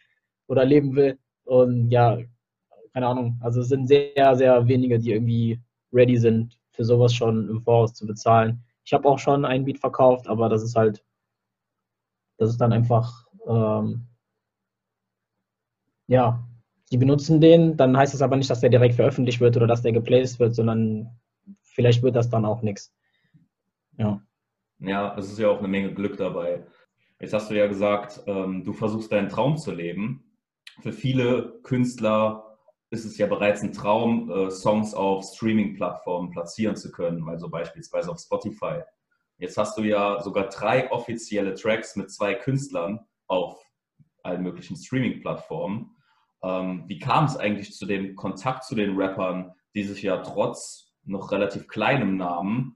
oder 0.47 0.65
leben 0.65 0.95
will. 0.95 1.17
Und 1.45 1.89
ja, 1.89 2.17
keine 2.93 3.07
Ahnung. 3.07 3.39
Also 3.41 3.61
es 3.61 3.69
sind 3.69 3.87
sehr, 3.87 4.35
sehr 4.35 4.67
wenige, 4.67 4.99
die 4.99 5.11
irgendwie 5.11 5.59
ready 5.91 6.17
sind, 6.17 6.59
für 6.71 6.83
sowas 6.83 7.13
schon 7.13 7.49
im 7.49 7.61
Voraus 7.61 7.93
zu 7.93 8.05
bezahlen. 8.05 8.63
Ich 8.85 8.93
habe 8.93 9.07
auch 9.07 9.19
schon 9.19 9.45
ein 9.45 9.65
Beat 9.65 9.79
verkauft, 9.79 10.27
aber 10.27 10.49
das 10.49 10.63
ist 10.63 10.75
halt, 10.75 11.03
das 12.37 12.49
ist 12.49 12.59
dann 12.59 12.73
einfach, 12.73 13.27
ähm, 13.47 14.07
ja, 16.07 16.43
die 16.91 16.97
benutzen 16.97 17.41
den, 17.41 17.77
dann 17.77 17.97
heißt 17.97 18.13
es 18.13 18.21
aber 18.21 18.35
nicht, 18.35 18.49
dass 18.49 18.59
der 18.59 18.69
direkt 18.69 18.95
veröffentlicht 18.95 19.39
wird 19.39 19.55
oder 19.57 19.67
dass 19.67 19.81
der 19.81 19.93
geplaced 19.93 20.39
wird, 20.39 20.53
sondern 20.53 21.09
vielleicht 21.61 22.03
wird 22.03 22.15
das 22.15 22.29
dann 22.29 22.45
auch 22.45 22.61
nichts. 22.61 22.93
Ja. 23.97 24.21
Ja, 24.79 25.15
es 25.17 25.31
ist 25.31 25.39
ja 25.39 25.47
auch 25.47 25.59
eine 25.59 25.67
Menge 25.67 25.93
Glück 25.93 26.17
dabei. 26.17 26.65
Jetzt 27.19 27.33
hast 27.33 27.49
du 27.49 27.55
ja 27.55 27.67
gesagt, 27.67 28.21
ähm, 28.27 28.63
du 28.63 28.73
versuchst 28.73 29.11
deinen 29.11 29.29
Traum 29.29 29.57
zu 29.57 29.71
leben. 29.71 30.37
Für 30.81 30.91
viele 30.91 31.59
Künstler 31.63 32.57
ist 32.89 33.05
es 33.05 33.17
ja 33.17 33.27
bereits 33.27 33.63
ein 33.63 33.73
Traum, 33.73 34.29
äh, 34.29 34.51
Songs 34.51 34.93
auf 34.93 35.23
Streaming-Plattformen 35.23 36.31
platzieren 36.31 36.75
zu 36.75 36.91
können, 36.91 37.27
also 37.27 37.49
beispielsweise 37.49 38.11
auf 38.11 38.19
Spotify. 38.19 38.81
Jetzt 39.37 39.57
hast 39.57 39.77
du 39.77 39.83
ja 39.83 40.21
sogar 40.21 40.49
drei 40.49 40.91
offizielle 40.91 41.55
Tracks 41.55 41.95
mit 41.95 42.11
zwei 42.11 42.35
Künstlern 42.35 42.99
auf 43.27 43.59
allen 44.21 44.43
möglichen 44.43 44.77
Streaming-Plattformen. 44.77 45.95
Ähm, 46.43 46.83
wie 46.87 46.99
kam 46.99 47.25
es 47.25 47.35
eigentlich 47.37 47.73
zu 47.73 47.85
dem 47.85 48.15
Kontakt 48.15 48.63
zu 48.63 48.75
den 48.75 48.95
Rappern, 48.95 49.53
die 49.75 49.83
sich 49.83 50.03
ja 50.03 50.17
trotz 50.17 50.93
noch 51.03 51.31
relativ 51.31 51.67
kleinem 51.67 52.15
Namen 52.15 52.75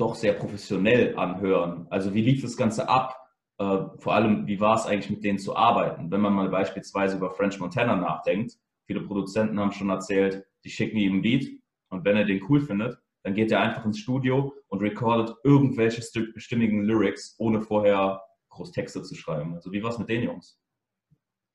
doch 0.00 0.14
sehr 0.14 0.32
professionell 0.32 1.16
anhören? 1.16 1.86
Also 1.90 2.14
wie 2.14 2.22
lief 2.22 2.42
das 2.42 2.56
Ganze 2.56 2.88
ab? 2.88 3.16
Äh, 3.58 3.78
vor 3.98 4.14
allem, 4.14 4.46
wie 4.46 4.60
war 4.60 4.76
es 4.76 4.86
eigentlich 4.86 5.10
mit 5.10 5.24
denen 5.24 5.38
zu 5.38 5.56
arbeiten? 5.56 6.10
Wenn 6.10 6.20
man 6.20 6.32
mal 6.32 6.48
beispielsweise 6.48 7.16
über 7.16 7.30
French 7.30 7.58
Montana 7.60 7.96
nachdenkt, 7.96 8.54
viele 8.86 9.02
Produzenten 9.02 9.60
haben 9.60 9.72
schon 9.72 9.90
erzählt, 9.90 10.44
die 10.64 10.70
schicken 10.70 10.96
ihm 10.96 11.16
ein 11.16 11.22
Beat 11.22 11.48
und 11.90 12.04
wenn 12.04 12.16
er 12.16 12.24
den 12.24 12.42
cool 12.48 12.60
findet, 12.60 12.98
dann 13.22 13.34
geht 13.34 13.52
er 13.52 13.60
einfach 13.60 13.84
ins 13.84 13.98
Studio 13.98 14.54
und 14.68 14.80
recordet 14.80 15.36
irgendwelche 15.44 16.02
stimmigen 16.36 16.84
Lyrics, 16.84 17.36
ohne 17.38 17.60
vorher 17.60 18.22
groß 18.48 18.72
Texte 18.72 19.02
zu 19.02 19.14
schreiben. 19.14 19.54
Also 19.54 19.72
wie 19.72 19.82
war 19.82 19.90
es 19.90 19.98
mit 19.98 20.08
den 20.08 20.22
Jungs? 20.22 20.58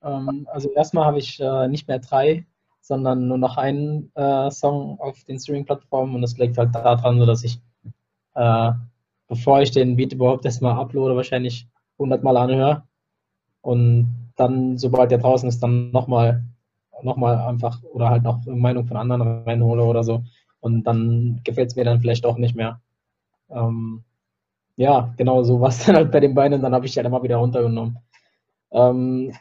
Ähm, 0.03 0.47
also 0.51 0.71
erstmal 0.71 1.05
habe 1.05 1.19
ich 1.19 1.39
äh, 1.39 1.67
nicht 1.67 1.87
mehr 1.87 1.99
drei, 1.99 2.45
sondern 2.81 3.27
nur 3.27 3.37
noch 3.37 3.57
einen 3.57 4.11
äh, 4.15 4.51
Song 4.51 4.99
auf 4.99 5.23
den 5.23 5.39
Streaming-Plattformen 5.39 6.15
und 6.15 6.21
das 6.21 6.37
liegt 6.37 6.57
halt 6.57 6.73
daran, 6.75 7.19
dass 7.19 7.43
ich, 7.43 7.59
äh, 8.35 8.71
bevor 9.27 9.61
ich 9.61 9.71
den 9.71 9.95
Beat 9.95 10.13
überhaupt 10.13 10.45
erstmal 10.45 10.79
uploade, 10.79 11.15
wahrscheinlich 11.15 11.67
100 11.97 12.23
Mal 12.23 12.37
anhöre 12.37 12.83
und 13.61 14.31
dann, 14.35 14.77
sobald 14.77 15.11
der 15.11 15.17
draußen 15.17 15.49
ist, 15.49 15.63
dann 15.63 15.91
nochmal 15.91 16.43
noch 17.01 17.17
mal 17.17 17.37
einfach 17.37 17.83
oder 17.83 18.09
halt 18.09 18.23
noch 18.23 18.45
Meinung 18.45 18.85
von 18.85 18.97
anderen 18.97 19.43
reinhole 19.43 19.83
oder 19.83 20.03
so 20.03 20.23
und 20.59 20.83
dann 20.83 21.41
gefällt 21.43 21.69
es 21.69 21.75
mir 21.75 21.83
dann 21.83 21.99
vielleicht 21.99 22.25
auch 22.25 22.37
nicht 22.37 22.55
mehr. 22.55 22.81
Ähm, 23.49 24.03
ja, 24.77 25.13
genau 25.17 25.43
so 25.43 25.59
war 25.61 25.69
es 25.69 25.83
dann 25.85 25.95
halt 25.95 26.11
bei 26.11 26.19
den 26.19 26.35
Beinen, 26.35 26.61
dann 26.61 26.73
habe 26.73 26.85
ich 26.85 26.93
die 26.93 26.99
halt 26.99 27.07
immer 27.07 27.23
wieder 27.23 27.37
runtergenommen. 27.37 27.97
Ähm, 28.71 29.31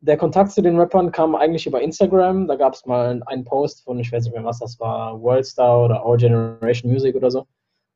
der 0.00 0.16
Kontakt 0.16 0.52
zu 0.52 0.62
den 0.62 0.78
Rappern 0.78 1.10
kam 1.10 1.34
eigentlich 1.34 1.66
über 1.66 1.80
Instagram. 1.80 2.46
Da 2.46 2.56
gab 2.56 2.74
es 2.74 2.86
mal 2.86 3.22
einen 3.26 3.44
Post 3.44 3.84
von, 3.84 3.98
ich 3.98 4.12
weiß 4.12 4.24
nicht 4.24 4.34
mehr, 4.34 4.44
was 4.44 4.58
das 4.58 4.78
war, 4.78 5.20
Worldstar 5.20 5.84
oder 5.84 6.06
Our 6.06 6.16
Generation 6.16 6.92
Music 6.92 7.16
oder 7.16 7.30
so, 7.30 7.46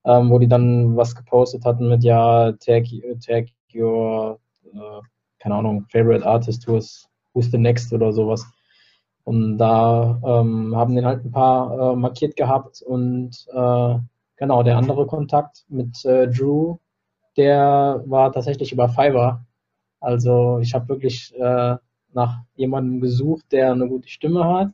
ähm, 0.04 0.30
wo 0.30 0.38
die 0.38 0.48
dann 0.48 0.96
was 0.96 1.14
gepostet 1.14 1.64
hatten 1.64 1.88
mit, 1.88 2.02
ja, 2.04 2.52
tag, 2.52 2.84
tag 3.24 3.46
your, 3.74 4.38
äh, 4.72 5.00
keine 5.38 5.54
Ahnung, 5.56 5.86
favorite 5.90 6.26
artist, 6.26 6.66
who's, 6.66 7.08
who's 7.34 7.50
the 7.50 7.58
next 7.58 7.92
oder 7.92 8.12
sowas. 8.12 8.44
Und 9.24 9.58
da 9.58 10.20
ähm, 10.24 10.74
haben 10.74 10.94
den 10.96 11.06
halt 11.06 11.24
ein 11.24 11.30
paar 11.30 11.92
äh, 11.92 11.96
markiert 11.96 12.36
gehabt 12.36 12.82
und 12.82 13.46
äh, 13.52 13.98
genau, 14.36 14.62
der 14.62 14.78
andere 14.78 15.06
Kontakt 15.06 15.64
mit 15.68 16.04
äh, 16.04 16.26
Drew, 16.28 16.78
der 17.36 18.02
war 18.06 18.32
tatsächlich 18.32 18.72
über 18.72 18.88
Fiverr. 18.88 19.44
Also 20.00 20.58
ich 20.60 20.74
habe 20.74 20.88
wirklich 20.88 21.34
äh, 21.38 21.76
nach 22.12 22.40
jemandem 22.54 23.00
gesucht, 23.00 23.52
der 23.52 23.72
eine 23.72 23.86
gute 23.88 24.08
Stimme 24.08 24.44
hat. 24.44 24.68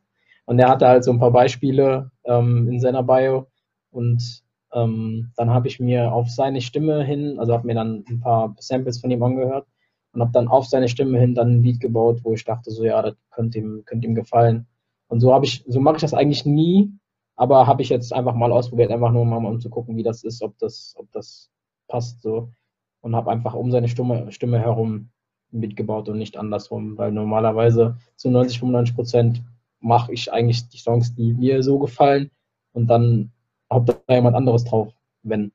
Und 0.47 0.59
er 0.59 0.69
hatte 0.69 0.87
halt 0.87 1.05
so 1.05 1.11
ein 1.11 1.19
paar 1.19 1.33
Beispiele 1.33 2.11
ähm, 2.25 2.69
in 2.71 2.81
seiner 2.81 3.03
Bio. 3.03 3.49
Und 3.91 4.43
ähm, 4.77 5.33
dann 5.37 5.51
habe 5.51 5.69
ich 5.69 5.81
mir 5.81 6.13
auf 6.13 6.29
seine 6.31 6.61
Stimme 6.61 7.03
hin, 7.03 7.39
also 7.39 7.55
habe 7.55 7.67
mir 7.67 7.75
dann 7.75 8.05
ein 8.09 8.21
paar 8.21 8.55
Samples 8.59 9.01
von 9.01 9.11
ihm 9.11 9.23
angehört 9.23 9.67
und 10.13 10.21
habe 10.21 10.33
dann 10.33 10.49
auf 10.49 10.67
seine 10.67 10.89
Stimme 10.89 11.19
hin 11.19 11.35
dann 11.35 11.57
ein 11.57 11.63
Beat 11.63 11.81
gebaut, 11.81 12.21
wo 12.23 12.35
ich 12.35 12.45
dachte, 12.45 12.71
so 12.71 12.85
ja, 12.85 13.01
das 13.03 13.15
könnte 13.31 13.59
ihm, 13.59 13.83
könnte 13.87 14.07
ihm 14.07 14.15
gefallen. 14.15 14.67
Und 15.09 15.21
so 15.21 15.33
habe 15.33 15.47
ich, 15.47 15.65
so 15.67 15.81
mache 15.81 15.97
ich 15.97 16.03
das 16.03 16.15
eigentlich 16.15 16.45
nie, 16.45 16.93
aber 17.37 17.67
habe 17.67 17.83
ich 17.83 17.89
jetzt 17.89 18.13
einfach 18.13 18.35
mal 18.35 18.53
ausprobiert, 18.53 18.91
einfach 18.91 19.13
nur 19.13 19.25
mal 19.25 19.45
um 19.45 19.61
zu 19.61 19.71
gucken, 19.71 19.97
wie 19.97 20.03
das 20.03 20.25
ist, 20.25 20.43
ob 20.43 20.59
das, 20.59 20.95
ob 20.99 21.11
das 21.13 21.51
passt 21.89 22.23
so. 22.23 22.53
Und 23.01 23.17
habe 23.17 23.31
einfach 23.31 23.55
um 23.55 23.71
seine 23.71 23.89
Stimme, 23.89 24.31
Stimme 24.33 24.59
herum 24.59 25.11
mitgebaut 25.51 26.09
und 26.09 26.19
nicht 26.19 26.37
andersrum, 26.37 26.99
weil 26.99 27.13
normalerweise 27.13 27.97
zu 28.17 28.31
90, 28.31 28.59
95 28.59 28.95
Prozent 28.95 29.43
mache 29.81 30.13
ich 30.13 30.33
eigentlich 30.33 30.69
die 30.69 30.79
Songs, 30.79 31.15
die 31.15 31.33
mir 31.33 31.63
so 31.63 31.79
gefallen 31.79 32.31
und 32.73 32.89
dann 32.89 33.33
haut 33.73 33.89
da 33.89 34.15
jemand 34.15 34.37
anderes 34.37 34.65
drauf, 34.65 34.93
wenn 35.23 35.53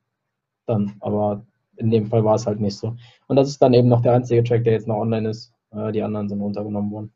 dann. 0.65 0.93
Aber 0.99 1.45
in 1.77 1.89
dem 1.89 2.07
Fall 2.07 2.23
war 2.23 2.35
es 2.35 2.45
halt 2.45 2.59
nicht 2.59 2.77
so. 2.77 2.95
Und 3.27 3.35
das 3.35 3.47
ist 3.47 3.61
dann 3.61 3.73
eben 3.73 3.87
noch 3.87 4.01
der 4.01 4.13
einzige 4.13 4.43
Track, 4.43 4.63
der 4.63 4.73
jetzt 4.73 4.87
noch 4.87 4.97
online 4.97 5.29
ist. 5.29 5.53
Äh, 5.71 5.91
die 5.91 6.03
anderen 6.03 6.29
sind 6.29 6.41
runtergenommen 6.41 6.91
worden. 6.91 7.13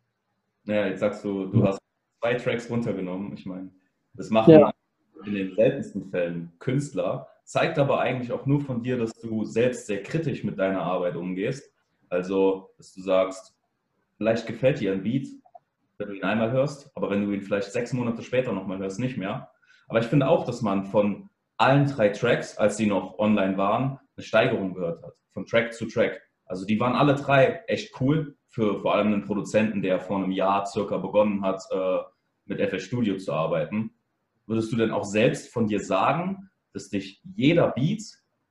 Naja, 0.63 0.87
jetzt 0.87 1.01
sagst 1.01 1.23
du, 1.23 1.45
du 1.45 1.59
ja. 1.59 1.67
hast 1.67 1.79
zwei 2.21 2.33
Tracks 2.35 2.69
runtergenommen. 2.69 3.33
Ich 3.33 3.45
meine, 3.45 3.69
das 4.13 4.29
machen 4.29 4.51
ja. 4.51 4.71
in 5.25 5.33
den 5.33 5.55
seltensten 5.55 6.05
Fällen 6.09 6.51
Künstler. 6.59 7.27
Zeigt 7.43 7.77
aber 7.77 7.99
eigentlich 7.99 8.31
auch 8.31 8.47
nur 8.47 8.61
von 8.61 8.81
dir, 8.81 8.97
dass 8.97 9.13
du 9.13 9.43
selbst 9.43 9.85
sehr 9.85 10.01
kritisch 10.01 10.43
mit 10.43 10.57
deiner 10.57 10.81
Arbeit 10.81 11.15
umgehst 11.15 11.71
also, 12.09 12.69
dass 12.77 12.93
du 12.93 13.01
sagst, 13.01 13.55
vielleicht 14.17 14.47
gefällt 14.47 14.79
dir 14.79 14.91
ein 14.91 15.03
Beat, 15.03 15.27
wenn 15.97 16.07
du 16.07 16.15
ihn 16.15 16.23
einmal 16.23 16.51
hörst, 16.51 16.91
aber 16.95 17.09
wenn 17.09 17.25
du 17.25 17.31
ihn 17.31 17.41
vielleicht 17.41 17.71
sechs 17.71 17.93
Monate 17.93 18.21
später 18.21 18.53
nochmal 18.53 18.77
hörst, 18.79 18.99
nicht 18.99 19.17
mehr. 19.17 19.49
Aber 19.88 20.00
ich 20.00 20.06
finde 20.06 20.27
auch, 20.27 20.46
dass 20.46 20.62
man 20.62 20.86
von 20.86 21.30
allen 21.58 21.88
drei 21.88 22.10
Tracks, 22.10 22.58
als 22.58 22.77
sie 22.77 22.88
noch 22.88 23.18
online 23.20 23.58
waren, 23.58 24.00
eine 24.15 24.24
Steigerung 24.24 24.74
gehört 24.74 25.04
hat, 25.04 25.13
von 25.32 25.46
Track 25.46 25.74
zu 25.74 25.86
Track. 25.86 26.22
Also 26.46 26.65
die 26.65 26.80
waren 26.80 26.96
alle 26.96 27.15
drei 27.15 27.63
echt 27.68 28.00
cool 28.00 28.38
für 28.48 28.80
vor 28.82 28.96
allem 28.96 29.08
einen 29.08 29.25
Produzenten, 29.25 29.82
der 29.82 30.00
vor 30.00 30.18
einem 30.18 30.32
Jahr 30.32 30.65
circa 30.65 30.98
begonnen 30.98 31.42
hat, 31.42 31.62
äh, 31.72 32.00
mit 32.46 32.62
FL 32.62 32.80
Studio 32.80 33.18
zu 33.18 33.34
arbeiten. 33.34 33.92
Würdest 34.46 34.72
du 34.72 34.77
denn 34.77 34.92
auch 34.92 35.04
selbst 35.04 35.51
von 35.51 35.68
dir 35.68 35.80
sagen, 35.80 36.50
dass 36.74 36.89
dich 36.89 37.22
jeder 37.24 37.70
Beat, 37.70 38.04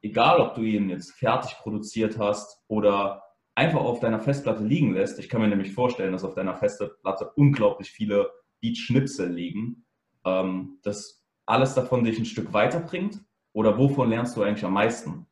egal 0.02 0.40
ob 0.40 0.54
du 0.54 0.62
ihn 0.62 0.90
jetzt 0.90 1.12
fertig 1.12 1.56
produziert 1.58 2.18
hast 2.18 2.60
oder 2.66 3.22
einfach 3.54 3.80
auf 3.80 4.00
deiner 4.00 4.18
Festplatte 4.18 4.64
liegen 4.64 4.92
lässt, 4.94 5.18
ich 5.18 5.28
kann 5.28 5.40
mir 5.40 5.48
nämlich 5.48 5.72
vorstellen, 5.72 6.12
dass 6.12 6.24
auf 6.24 6.34
deiner 6.34 6.54
Festplatte 6.56 7.30
unglaublich 7.36 7.90
viele 7.90 8.30
Beat-Schnipsel 8.60 9.30
liegen, 9.30 9.86
ähm, 10.24 10.80
dass 10.82 11.23
alles 11.46 11.74
davon 11.74 12.04
dich 12.04 12.18
ein 12.18 12.24
Stück 12.24 12.52
weiterbringt? 12.52 13.20
Oder 13.52 13.78
wovon 13.78 14.10
lernst 14.10 14.36
du 14.36 14.42
eigentlich 14.42 14.64
am 14.64 14.72
meisten? 14.72 15.26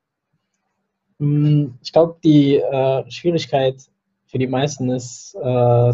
Hm, 1.19 1.75
ich 1.83 1.93
glaube, 1.93 2.17
die 2.23 2.57
äh, 2.57 3.11
Schwierigkeit 3.11 3.83
für 4.27 4.39
die 4.39 4.47
meisten 4.47 4.91
ist, 4.91 5.35
äh, 5.35 5.93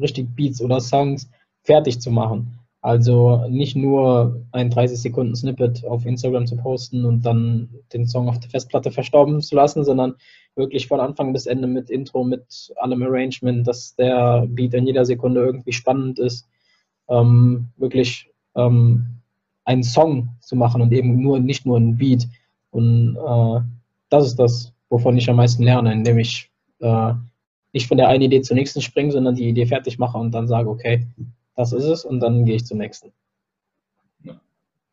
richtig 0.00 0.34
Beats 0.34 0.60
oder 0.60 0.80
Songs 0.80 1.30
fertig 1.62 2.00
zu 2.00 2.10
machen. 2.10 2.58
Also 2.82 3.46
nicht 3.48 3.76
nur 3.76 4.42
ein 4.52 4.70
30 4.70 4.98
Sekunden 4.98 5.36
Snippet 5.36 5.84
auf 5.84 6.06
Instagram 6.06 6.46
zu 6.46 6.56
posten 6.56 7.04
und 7.04 7.26
dann 7.26 7.68
den 7.92 8.06
Song 8.06 8.28
auf 8.28 8.40
der 8.40 8.48
Festplatte 8.48 8.90
verstorben 8.90 9.42
zu 9.42 9.54
lassen, 9.54 9.84
sondern 9.84 10.14
wirklich 10.56 10.88
von 10.88 10.98
Anfang 10.98 11.32
bis 11.32 11.46
Ende 11.46 11.68
mit 11.68 11.90
Intro, 11.90 12.24
mit 12.24 12.72
allem 12.76 13.02
Arrangement, 13.02 13.68
dass 13.68 13.94
der 13.96 14.46
Beat 14.48 14.72
in 14.74 14.86
jeder 14.86 15.04
Sekunde 15.04 15.42
irgendwie 15.42 15.72
spannend 15.72 16.18
ist, 16.18 16.48
ähm, 17.08 17.68
wirklich 17.76 18.30
ähm, 18.54 19.06
einen 19.64 19.82
Song 19.82 20.30
zu 20.40 20.56
machen 20.56 20.82
und 20.82 20.92
eben 20.92 21.20
nur 21.20 21.38
nicht 21.38 21.66
nur 21.66 21.78
ein 21.78 21.96
Beat. 21.96 22.26
Und 22.70 23.16
äh, 23.16 23.60
das 24.08 24.26
ist 24.26 24.36
das, 24.36 24.72
wovon 24.88 25.16
ich 25.16 25.28
am 25.30 25.36
meisten 25.36 25.62
lerne, 25.62 25.92
indem 25.92 26.18
ich 26.18 26.50
äh, 26.80 27.12
nicht 27.72 27.86
von 27.86 27.96
der 27.96 28.08
einen 28.08 28.22
Idee 28.22 28.42
zur 28.42 28.56
nächsten 28.56 28.80
springe, 28.80 29.12
sondern 29.12 29.34
die 29.34 29.48
Idee 29.48 29.66
fertig 29.66 29.98
mache 29.98 30.18
und 30.18 30.32
dann 30.32 30.48
sage, 30.48 30.68
okay, 30.68 31.06
das 31.56 31.72
ist 31.72 31.84
es 31.84 32.04
und 32.04 32.20
dann 32.20 32.44
gehe 32.44 32.56
ich 32.56 32.66
zum 32.66 32.78
nächsten. 32.78 33.12
Ja. 34.24 34.40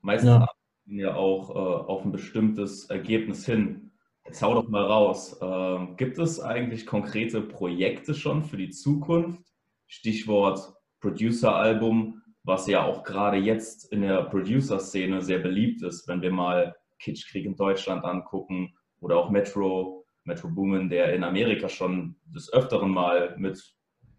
Meistens 0.02 0.30
ja. 0.30 0.48
ja 0.86 1.16
auch 1.16 1.50
äh, 1.50 1.54
auf 1.54 2.06
ein 2.06 2.12
bestimmtes 2.12 2.86
Ergebnis 2.90 3.46
hin. 3.46 3.92
Jetzt 4.26 4.42
hau 4.42 4.54
doch 4.54 4.68
mal 4.68 4.84
raus. 4.84 5.38
Äh, 5.42 5.96
gibt 5.96 6.20
es 6.20 6.40
eigentlich 6.40 6.86
konkrete 6.86 7.42
Projekte 7.42 8.14
schon 8.14 8.44
für 8.44 8.58
die 8.58 8.70
Zukunft? 8.70 9.42
Stichwort 9.88 10.74
Producer-Album, 11.00 12.22
was 12.48 12.66
ja 12.66 12.86
auch 12.86 13.04
gerade 13.04 13.36
jetzt 13.36 13.92
in 13.92 14.02
der 14.02 14.24
Producer-Szene 14.24 15.22
sehr 15.22 15.40
beliebt 15.40 15.84
ist, 15.84 16.08
wenn 16.08 16.22
wir 16.22 16.32
mal 16.32 16.74
Kitschkrieg 16.98 17.46
in 17.46 17.58
Deutschland 17.58 18.06
angucken 18.06 18.74
oder 19.02 19.18
auch 19.18 19.30
Metro, 19.30 20.06
Metro 20.24 20.48
Boomin, 20.48 20.90
der 20.90 21.14
in 21.14 21.26
Amerika 21.26 21.68
schon 21.68 22.16
des 22.26 22.52
Öfteren 22.54 22.90
mal 22.90 23.36
mit 23.38 23.62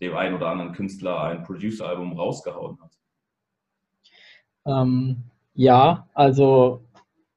dem 0.02 0.14
einen 0.14 0.34
oder 0.34 0.48
anderen 0.48 0.72
Künstler 0.72 1.22
ein 1.22 1.42
Producer-Album 1.42 2.12
rausgehauen 2.18 2.78
hat? 2.82 2.92
Ähm, 4.66 5.24
ja, 5.54 6.06
also 6.12 6.82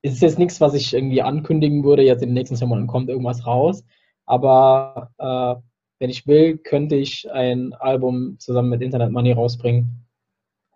es 0.02 0.12
ist 0.16 0.22
jetzt 0.22 0.40
nichts, 0.40 0.60
was 0.60 0.74
ich 0.74 0.94
irgendwie 0.94 1.22
ankündigen 1.22 1.86
würde, 1.86 2.04
jetzt 2.04 2.22
in 2.22 2.30
den 2.30 2.34
nächsten 2.34 2.68
Monaten 2.68 2.88
kommt 2.88 3.08
irgendwas 3.08 3.48
raus. 3.48 3.86
Aber 4.26 5.10
äh, 5.18 5.56
wenn 6.00 6.10
ich 6.10 6.28
will, 6.28 6.58
könnte 6.58 6.98
ich 6.98 7.32
ein 7.32 7.72
Album 7.76 8.38
zusammen 8.40 8.70
mit 8.70 8.82
Internet 8.82 9.14
Money 9.14 9.32
rausbringen. 9.32 10.02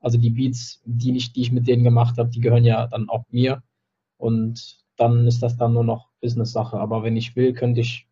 Also 0.06 0.20
die 0.20 0.30
Beats, 0.30 0.84
die 0.86 1.18
ich, 1.18 1.34
die 1.34 1.42
ich 1.42 1.52
mit 1.52 1.68
denen 1.68 1.84
gemacht 1.84 2.20
habe, 2.20 2.30
die 2.30 2.40
gehören 2.40 2.64
ja 2.64 2.86
dann 2.86 3.10
auch 3.10 3.24
mir. 3.32 3.64
Und 4.18 4.78
dann 4.98 5.26
ist 5.26 5.42
das 5.42 5.58
dann 5.58 5.74
nur 5.74 5.84
noch 5.84 6.12
Business-Sache. 6.22 6.78
Aber 6.78 7.02
wenn 7.02 7.18
ich 7.18 7.36
will, 7.36 7.54
könnte 7.54 7.82
ich, 7.82 8.08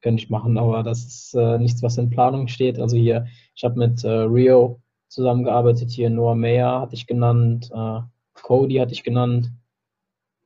könnte 0.00 0.22
ich 0.22 0.30
machen. 0.30 0.56
Aber 0.56 0.82
das 0.82 1.04
ist 1.04 1.34
äh, 1.34 1.58
nichts, 1.58 1.82
was 1.82 1.98
in 1.98 2.08
Planung 2.08 2.48
steht. 2.48 2.80
Also 2.80 2.96
hier, 2.96 3.26
ich 3.54 3.62
habe 3.62 3.78
mit 3.78 4.02
äh, 4.04 4.08
Rio 4.08 4.80
zusammengearbeitet, 5.08 5.90
hier 5.90 6.08
Noah 6.08 6.34
Mayer 6.34 6.80
hatte 6.80 6.94
ich 6.94 7.06
genannt, 7.06 7.70
äh, 7.74 8.00
Cody 8.32 8.76
hatte 8.76 8.94
ich 8.94 9.04
genannt. 9.04 9.52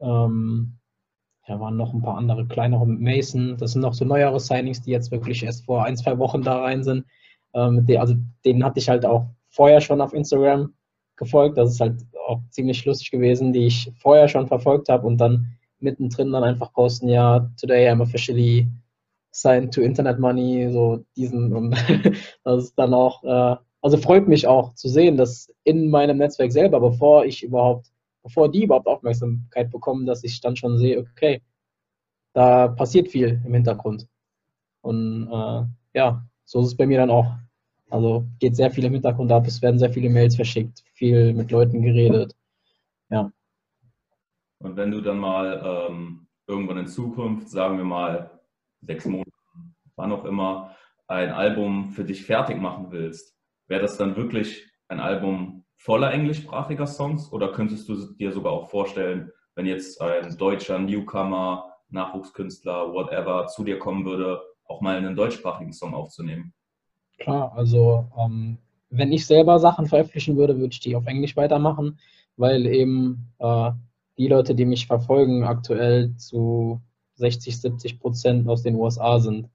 Ähm, 0.01 0.79
ja, 1.47 1.61
waren 1.61 1.77
noch 1.77 1.95
ein 1.95 2.03
paar 2.03 2.19
andere 2.19 2.45
kleinere 2.45 2.89
mit 2.89 3.01
Mason. 3.01 3.57
Das 3.57 3.71
sind 3.71 3.83
noch 3.83 3.95
so 3.95 4.05
neuere 4.05 4.41
Signings, 4.41 4.83
die 4.83 4.91
jetzt 4.91 5.13
wirklich 5.13 5.45
erst 5.45 5.65
vor 5.65 5.85
ein, 5.85 5.97
zwei 5.97 6.19
Wochen 6.19 6.43
da 6.43 6.61
rein 6.61 6.83
sind. 6.83 7.07
Ähm, 7.55 7.87
die, 7.87 7.99
also 7.99 8.17
denen 8.45 8.65
hatte 8.65 8.81
ich 8.81 8.89
halt 8.89 9.07
auch 9.07 9.29
vorher 9.57 9.81
schon 9.81 10.01
auf 10.01 10.13
Instagram 10.13 10.75
gefolgt. 11.17 11.59
Das 11.59 11.71
ist 11.71 11.81
halt 11.81 12.03
auch 12.29 12.41
ziemlich 12.51 12.85
lustig 12.85 13.11
gewesen, 13.11 13.53
die 13.53 13.67
ich 13.67 13.91
vorher 13.99 14.29
schon 14.29 14.47
verfolgt 14.47 14.89
habe 14.89 15.07
und 15.07 15.19
dann 15.19 15.47
mittendrin 15.81 16.33
dann 16.33 16.45
einfach 16.45 16.73
posten, 16.73 17.09
ja, 17.09 17.51
today 17.61 17.89
I'm 17.89 18.03
officially 18.03 18.69
signed 19.31 19.75
to 19.75 19.81
Internet 19.81 20.19
Money, 20.19 20.71
so 20.71 21.05
diesen 21.17 21.53
und 21.57 21.77
das 22.45 22.65
ist 22.65 22.79
dann 22.79 22.95
auch, 22.95 23.23
äh, 23.25 23.57
also 23.83 23.97
freut 23.97 24.29
mich 24.29 24.47
auch 24.47 24.75
zu 24.75 24.89
sehen, 24.89 25.17
dass 25.17 25.53
in 25.65 25.91
meinem 25.91 26.19
Netzwerk 26.19 26.53
selber, 26.53 26.81
bevor 26.81 27.25
ich 27.25 27.43
überhaupt 27.43 27.91
bevor 28.27 28.51
die 28.51 28.65
überhaupt 28.65 28.89
Aufmerksamkeit 28.89 29.71
bekommen, 29.71 30.05
dass 30.05 30.25
ich 30.25 30.41
dann 30.41 30.57
schon 30.57 30.79
sehe, 30.79 30.99
okay, 30.99 31.43
da 32.33 32.67
passiert 32.67 33.09
viel 33.09 33.41
im 33.45 33.55
Hintergrund. 33.55 34.09
Und 34.81 35.29
äh, 35.31 35.63
ja, 35.97 36.27
so 36.45 36.61
ist 36.61 36.67
es 36.67 36.77
bei 36.77 36.87
mir 36.87 36.99
dann 36.99 37.11
auch. 37.11 37.33
Also 37.89 38.27
geht 38.41 38.57
sehr 38.57 38.71
viel 38.71 38.85
im 38.85 38.95
Hintergrund 38.95 39.31
ab, 39.31 39.47
es 39.47 39.63
werden 39.63 39.79
sehr 39.79 39.93
viele 39.93 40.11
Mails 40.11 40.35
verschickt, 40.35 40.83
viel 40.95 41.33
mit 41.35 41.51
Leuten 41.51 41.83
geredet. 41.83 42.35
Ja. 43.11 43.31
Und 44.59 44.77
wenn 44.77 44.91
du 44.91 45.01
dann 45.01 45.19
mal 45.19 45.89
ähm, 45.89 46.27
irgendwann 46.47 46.79
in 46.79 46.87
Zukunft, 46.87 47.49
sagen 47.49 47.79
wir 47.79 47.85
mal 47.85 48.41
sechs 48.81 49.05
Monate, 49.07 49.31
wann 49.95 50.13
auch 50.13 50.25
immer, 50.25 50.75
ein 51.09 51.31
Album 51.31 51.91
für 51.93 52.05
dich 52.05 52.25
fertig 52.25 52.61
machen 52.61 52.91
willst, 52.91 53.37
wäre 53.69 53.83
das 53.83 53.97
dann 53.97 54.17
wirklich 54.17 54.69
ein 54.89 54.99
Album 54.99 55.65
voller 55.77 56.13
englischsprachiger 56.13 56.87
Songs 56.87 57.33
oder 57.33 57.53
könntest 57.53 57.89
du 57.89 58.15
dir 58.15 58.33
sogar 58.33 58.53
auch 58.53 58.71
vorstellen, 58.71 59.31
wenn 59.55 59.67
jetzt 59.67 60.01
ein 60.01 60.37
deutscher 60.37 60.79
Newcomer, 60.79 61.73
Nachwuchskünstler, 61.89 62.93
whatever 62.93 63.47
zu 63.47 63.63
dir 63.63 63.79
kommen 63.79 64.05
würde, 64.05 64.43
auch 64.65 64.81
mal 64.81 64.97
einen 64.97 65.15
deutschsprachigen 65.15 65.73
Song 65.73 65.95
aufzunehmen? 65.95 66.53
Klar, 67.19 67.53
also 67.57 68.07
ähm, 68.19 68.59
wenn 68.91 69.13
ich 69.13 69.27
selber 69.27 69.59
Sachen 69.59 69.87
veröffentlichen 69.87 70.37
würde, 70.37 70.59
würde 70.59 70.73
ich 70.73 70.81
die 70.81 70.97
auf 70.97 71.07
Englisch 71.07 71.37
weitermachen, 71.37 71.99
weil 72.37 72.67
eben 72.67 73.33
äh, 73.39 73.71
die 74.19 74.29
Leute, 74.29 74.55
die 74.55 74.65
mich 74.65 74.87
verfolgen, 74.87 75.45
aktuell 75.45 76.15
zu 76.17 76.81
60, 77.15 77.61
70 77.61 78.01
Prozent 78.01 78.49
aus 78.49 78.63
den 78.63 78.77
USA 78.77 79.19
sind. 79.19 79.49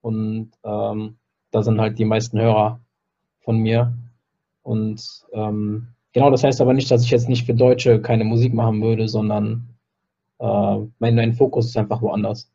Und 0.00 0.50
ähm, 0.64 1.16
da 1.50 1.62
sind 1.62 1.80
halt 1.80 1.98
die 1.98 2.04
meisten 2.04 2.40
Hörer 2.40 2.80
von 3.40 3.58
mir. 3.58 3.96
Und 4.62 5.02
ähm, 5.32 5.88
genau, 6.12 6.30
das 6.30 6.44
heißt 6.44 6.60
aber 6.60 6.72
nicht, 6.72 6.90
dass 6.90 7.04
ich 7.04 7.10
jetzt 7.10 7.28
nicht 7.28 7.46
für 7.46 7.54
Deutsche 7.54 8.00
keine 8.00 8.24
Musik 8.24 8.54
machen 8.54 8.82
würde, 8.82 9.08
sondern 9.08 9.68
äh, 10.38 10.78
mein, 10.98 11.14
mein 11.14 11.34
Fokus 11.34 11.66
ist 11.66 11.76
einfach 11.76 12.02
woanders. 12.02 12.50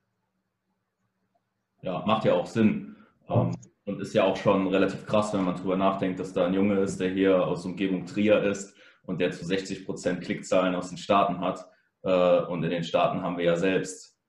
Ja, 1.81 2.03
macht 2.05 2.25
ja 2.25 2.33
auch 2.33 2.45
Sinn. 2.45 2.95
Ähm, 3.29 3.55
und 3.87 4.01
ist 4.01 4.13
ja 4.13 4.25
auch 4.25 4.35
schon 4.35 4.67
relativ 4.67 5.05
krass, 5.05 5.33
wenn 5.33 5.45
man 5.45 5.55
drüber 5.55 5.77
nachdenkt, 5.77 6.19
dass 6.19 6.33
da 6.33 6.45
ein 6.45 6.53
Junge 6.53 6.81
ist, 6.81 6.99
der 6.99 7.09
hier 7.09 7.47
aus 7.47 7.65
Umgebung 7.65 8.05
Trier 8.05 8.43
ist 8.43 8.75
und 9.03 9.21
der 9.21 9.31
zu 9.31 9.45
60 9.45 9.85
Prozent 9.85 10.21
Klickzahlen 10.21 10.75
aus 10.75 10.89
den 10.89 10.97
Staaten 10.97 11.39
hat. 11.39 11.65
Äh, 12.03 12.41
und 12.47 12.63
in 12.63 12.69
den 12.69 12.83
Staaten 12.83 13.21
haben 13.21 13.37
wir 13.37 13.45
ja 13.45 13.55
selbst 13.55 14.19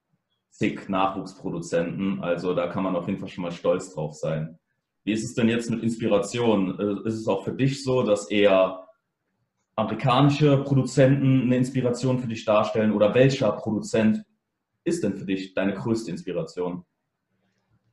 zig 0.50 0.88
Nachwuchsproduzenten. 0.88 2.22
Also 2.22 2.54
da 2.54 2.68
kann 2.68 2.84
man 2.84 2.94
auf 2.94 3.08
jeden 3.08 3.18
Fall 3.18 3.28
schon 3.28 3.42
mal 3.42 3.50
stolz 3.50 3.92
drauf 3.92 4.14
sein. 4.14 4.60
Wie 5.02 5.12
ist 5.12 5.24
es 5.24 5.34
denn 5.34 5.48
jetzt 5.48 5.70
mit 5.70 5.82
Inspiration? 5.82 6.78
Äh, 6.78 7.08
ist 7.08 7.16
es 7.16 7.26
auch 7.26 7.42
für 7.42 7.52
dich 7.52 7.82
so, 7.82 8.04
dass 8.04 8.30
eher 8.30 8.86
amerikanische 9.74 10.58
Produzenten 10.58 11.42
eine 11.42 11.56
Inspiration 11.56 12.20
für 12.20 12.28
dich 12.28 12.44
darstellen 12.44 12.92
oder 12.92 13.12
welcher 13.12 13.50
Produzent 13.50 14.22
ist 14.84 15.02
denn 15.02 15.16
für 15.16 15.26
dich 15.26 15.52
deine 15.54 15.74
größte 15.74 16.12
Inspiration? 16.12 16.84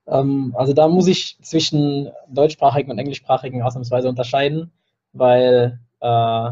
Ähm, 0.07 0.53
also 0.57 0.73
da 0.73 0.87
muss 0.87 1.07
ich 1.07 1.37
zwischen 1.41 2.09
deutschsprachigen 2.29 2.91
und 2.91 2.99
englischsprachigen 2.99 3.61
ausnahmsweise 3.61 4.09
unterscheiden, 4.09 4.71
weil 5.13 5.79
äh, 6.01 6.51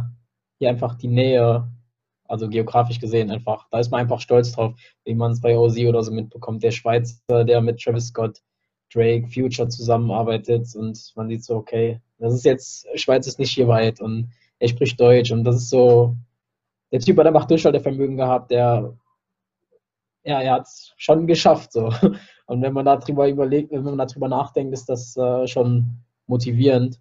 hier 0.60 0.70
einfach 0.70 0.96
die 0.96 1.08
Nähe, 1.08 1.68
also 2.28 2.50
geografisch 2.50 3.00
gesehen 3.00 3.32
einfach, 3.32 3.68
da 3.70 3.80
ist 3.80 3.92
man 3.92 4.02
einfach 4.02 4.22
stolz 4.22 4.54
drauf, 4.54 4.74
wie 5.04 5.14
man 5.14 5.34
es 5.34 5.42
bei 5.42 5.58
OZ 5.58 5.78
oder 5.80 6.04
so 6.04 6.12
mitbekommt. 6.12 6.64
Der 6.64 6.72
Schweizer, 6.72 7.44
der 7.44 7.62
mit 7.62 7.80
Travis 7.82 8.08
Scott 8.08 8.42
Drake, 8.94 9.28
Future 9.28 9.68
zusammenarbeitet 9.70 10.76
und 10.76 11.12
man 11.16 11.28
sieht 11.28 11.44
so, 11.44 11.56
okay, 11.56 12.00
das 12.20 12.34
ist 12.34 12.46
jetzt, 12.46 12.88
Schweiz 12.96 13.28
ist 13.28 13.40
nicht 13.40 13.54
hier 13.54 13.68
weit 13.68 14.02
und 14.02 14.32
er 14.60 14.70
spricht 14.70 15.00
Deutsch 15.00 15.32
und 15.32 15.44
das 15.44 15.58
ist 15.58 15.70
so, 15.70 16.16
der 16.92 17.00
Typ 17.00 17.18
hat 17.18 17.26
einfach 17.26 17.46
Durchhaltevermögen 17.46 18.18
gehabt, 18.18 18.52
der, 18.52 18.96
ja, 20.24 20.42
er 20.42 20.54
hat 20.54 20.68
es 20.68 20.94
schon 20.98 21.28
geschafft 21.28 21.74
so. 21.74 21.92
Und 22.54 22.62
wenn 22.62 22.74
man 22.74 22.86
darüber 22.86 23.28
überlegt, 23.28 23.72
wenn 23.72 23.84
man 23.84 23.98
darüber 23.98 24.28
nachdenkt, 24.28 24.74
ist 24.74 24.88
das 24.88 25.18
äh, 25.18 25.48
schon 25.48 26.04
motivierend. 26.28 27.00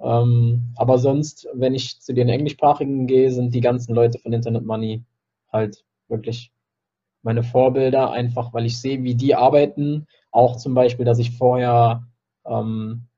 Ähm, 0.00 0.72
aber 0.76 0.96
sonst, 0.96 1.46
wenn 1.52 1.74
ich 1.74 2.00
zu 2.00 2.14
den 2.14 2.30
englischsprachigen 2.30 3.06
gehe, 3.06 3.30
sind 3.30 3.54
die 3.54 3.60
ganzen 3.60 3.94
Leute 3.94 4.18
von 4.18 4.32
Internet 4.32 4.64
Money 4.64 5.04
halt 5.52 5.84
wirklich 6.08 6.50
meine 7.20 7.42
Vorbilder, 7.42 8.12
einfach 8.12 8.54
weil 8.54 8.64
ich 8.64 8.80
sehe, 8.80 9.02
wie 9.02 9.14
die 9.14 9.34
arbeiten. 9.34 10.06
Auch 10.30 10.56
zum 10.56 10.72
Beispiel, 10.72 11.04
dass 11.04 11.18
ich 11.18 11.36
vorher, 11.36 12.08
ähm, 12.46 13.08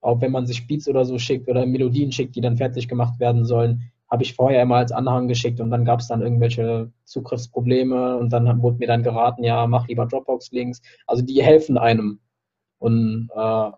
auch 0.00 0.20
wenn 0.20 0.32
man 0.32 0.46
sich 0.46 0.66
Beats 0.66 0.88
oder 0.88 1.04
so 1.04 1.18
schickt 1.18 1.48
oder 1.48 1.64
Melodien 1.64 2.10
schickt, 2.10 2.34
die 2.34 2.40
dann 2.40 2.56
fertig 2.56 2.88
gemacht 2.88 3.20
werden 3.20 3.44
sollen, 3.44 3.92
habe 4.14 4.22
ich 4.22 4.34
vorher 4.34 4.62
immer 4.62 4.76
als 4.76 4.92
Anhang 4.92 5.26
geschickt 5.26 5.58
und 5.58 5.72
dann 5.72 5.84
gab 5.84 5.98
es 5.98 6.06
dann 6.06 6.22
irgendwelche 6.22 6.92
Zugriffsprobleme 7.04 8.16
und 8.16 8.32
dann 8.32 8.62
wurde 8.62 8.78
mir 8.78 8.86
dann 8.86 9.02
geraten, 9.02 9.42
ja, 9.42 9.66
mach 9.66 9.88
lieber 9.88 10.06
Dropbox-Links. 10.06 10.80
Also 11.08 11.24
die 11.24 11.42
helfen 11.42 11.76
einem. 11.76 12.20
Und 12.78 13.28
äh, 13.34 13.70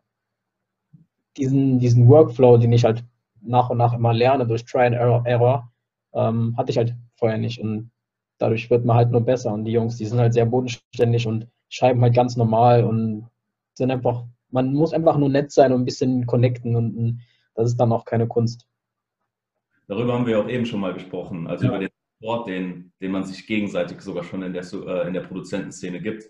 diesen, 1.38 1.79
diesen 1.79 2.07
Workflow, 2.07 2.59
den 2.59 2.75
ich 2.75 2.85
halt 2.85 3.03
nach 3.40 3.70
und 3.70 3.79
nach 3.79 3.94
immer 3.94 4.12
lerne 4.12 4.46
durch 4.46 4.66
Try 4.66 4.85
and 4.85 4.96
Error, 4.96 5.25
Error 5.25 5.72
ähm, 6.12 6.55
hatte 6.59 6.70
ich 6.70 6.77
halt 6.77 6.94
vorher 7.14 7.38
nicht. 7.38 7.59
Und 7.59 7.90
dadurch 8.37 8.68
wird 8.68 8.85
man 8.85 8.96
halt 8.99 9.11
nur 9.11 9.22
besser. 9.22 9.55
Und 9.55 9.64
die 9.64 9.72
Jungs, 9.72 9.96
die 9.96 10.05
sind 10.05 10.18
halt 10.18 10.35
sehr 10.35 10.44
bodenständig 10.44 11.27
und 11.27 11.49
schreiben 11.70 12.03
halt 12.03 12.14
ganz 12.14 12.37
normal 12.37 12.85
und 12.85 13.27
sind 13.72 13.90
einfach, 13.90 14.27
man 14.51 14.75
muss 14.75 14.92
einfach 14.92 15.16
nur 15.16 15.31
nett 15.31 15.51
sein 15.51 15.72
und 15.72 15.81
ein 15.81 15.87
bisschen 15.87 16.27
connecten 16.27 16.77
und 16.77 17.22
das 17.55 17.70
ist 17.70 17.81
dann 17.81 17.92
auch 17.92 18.05
keine 18.05 18.27
Kunst. 18.27 18.66
Darüber 19.88 20.14
haben 20.14 20.27
wir 20.27 20.40
auch 20.40 20.49
eben 20.49 20.66
schon 20.66 20.81
mal 20.81 20.94
gesprochen, 20.94 21.46
also 21.46 21.64
ja. 21.64 21.70
über 21.70 21.79
den 21.79 21.90
Sport, 22.16 22.49
den, 22.49 22.92
den 23.01 23.12
man 23.12 23.25
sich 23.25 23.46
gegenseitig 23.46 24.01
sogar 24.01 24.25
schon 24.25 24.42
in 24.42 24.53
der, 24.53 24.64
äh, 24.64 25.07
in 25.07 25.14
der 25.14 25.20
Produzentenszene 25.20 26.01
gibt. 26.01 26.25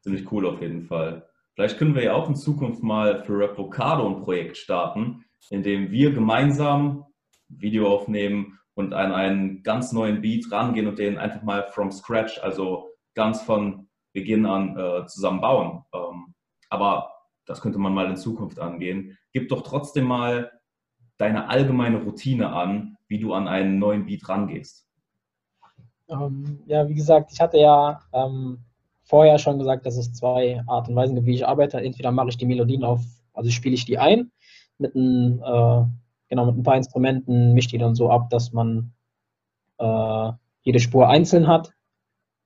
Ziemlich 0.00 0.30
cool 0.32 0.46
auf 0.46 0.60
jeden 0.60 0.82
Fall. 0.82 1.28
Vielleicht 1.54 1.78
können 1.78 1.94
wir 1.94 2.04
ja 2.04 2.14
auch 2.14 2.28
in 2.28 2.36
Zukunft 2.36 2.82
mal 2.82 3.24
für 3.24 3.38
Replicado 3.38 4.06
ein 4.06 4.22
Projekt 4.22 4.56
starten, 4.56 5.24
in 5.50 5.62
dem 5.62 5.90
wir 5.90 6.12
gemeinsam 6.12 7.04
Video 7.48 7.88
aufnehmen 7.88 8.58
und 8.74 8.92
an 8.92 9.12
einen 9.12 9.62
ganz 9.62 9.92
neuen 9.92 10.20
Beat 10.20 10.50
rangehen 10.50 10.86
und 10.86 10.98
den 10.98 11.16
einfach 11.16 11.42
mal 11.42 11.66
from 11.70 11.90
scratch, 11.90 12.38
also 12.42 12.90
ganz 13.14 13.40
von 13.42 13.88
Beginn 14.12 14.46
an 14.46 14.76
äh, 14.76 15.06
zusammen 15.06 15.40
bauen. 15.40 15.84
Ähm, 15.94 16.34
aber 16.68 17.12
das 17.46 17.60
könnte 17.60 17.78
man 17.78 17.94
mal 17.94 18.10
in 18.10 18.16
Zukunft 18.16 18.58
angehen. 18.58 19.16
Gib 19.32 19.48
doch 19.48 19.62
trotzdem 19.62 20.04
mal 20.04 20.52
deine 21.16 21.48
allgemeine 21.48 22.02
Routine 22.02 22.52
an, 22.52 22.95
wie 23.08 23.18
du 23.18 23.32
an 23.32 23.48
einen 23.48 23.78
neuen 23.78 24.06
Beat 24.06 24.28
rangehst. 24.28 24.86
Ähm, 26.08 26.60
ja, 26.66 26.88
wie 26.88 26.94
gesagt, 26.94 27.32
ich 27.32 27.40
hatte 27.40 27.58
ja 27.58 28.00
ähm, 28.12 28.58
vorher 29.02 29.38
schon 29.38 29.58
gesagt, 29.58 29.86
dass 29.86 29.96
es 29.96 30.12
zwei 30.12 30.62
Arten 30.66 30.90
und 30.90 30.96
Weisen 30.96 31.14
gibt, 31.14 31.26
wie 31.26 31.34
ich 31.34 31.46
arbeite. 31.46 31.80
Entweder 31.80 32.12
mache 32.12 32.28
ich 32.28 32.36
die 32.36 32.46
Melodien 32.46 32.84
auf, 32.84 33.02
also 33.32 33.50
spiele 33.50 33.74
ich 33.74 33.84
die 33.84 33.98
ein 33.98 34.30
mit 34.78 34.94
ein, 34.94 35.40
äh, 35.40 35.84
genau, 36.28 36.46
mit 36.46 36.56
ein 36.56 36.62
paar 36.62 36.76
Instrumenten, 36.76 37.54
mische 37.54 37.70
die 37.70 37.78
dann 37.78 37.94
so 37.94 38.10
ab, 38.10 38.30
dass 38.30 38.52
man 38.52 38.92
äh, 39.78 40.32
jede 40.62 40.80
Spur 40.80 41.08
einzeln 41.08 41.46
hat. 41.46 41.72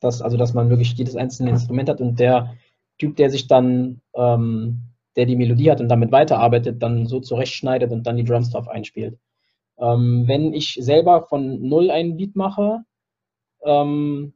Dass, 0.01 0.23
also 0.23 0.39
dass 0.39 0.55
man 0.55 0.71
wirklich 0.71 0.95
jedes 0.95 1.15
einzelne 1.15 1.51
Instrument 1.51 1.91
hat 1.91 2.01
und 2.01 2.19
der 2.19 2.55
Typ, 2.97 3.17
der 3.17 3.29
sich 3.29 3.49
dann, 3.49 4.01
ähm, 4.15 4.83
der 5.17 5.27
die 5.27 5.37
Melodie 5.37 5.71
hat 5.71 5.81
und 5.83 5.89
damit 5.89 6.11
weiterarbeitet, 6.11 6.83
dann 6.83 7.05
so 7.07 7.21
zurechtschneidet 7.21 7.91
und 7.93 8.07
dann 8.07 8.17
die 8.17 8.25
Drums 8.25 8.51
drauf 8.51 8.69
einspielt. 8.69 9.19
Ähm, 9.81 10.25
wenn 10.29 10.53
ich 10.55 10.75
selber 10.81 11.23
von 11.23 11.61
null 11.69 11.91
einen 11.91 12.17
Beat 12.17 12.37
mache, 12.37 12.85
ähm, 13.65 14.35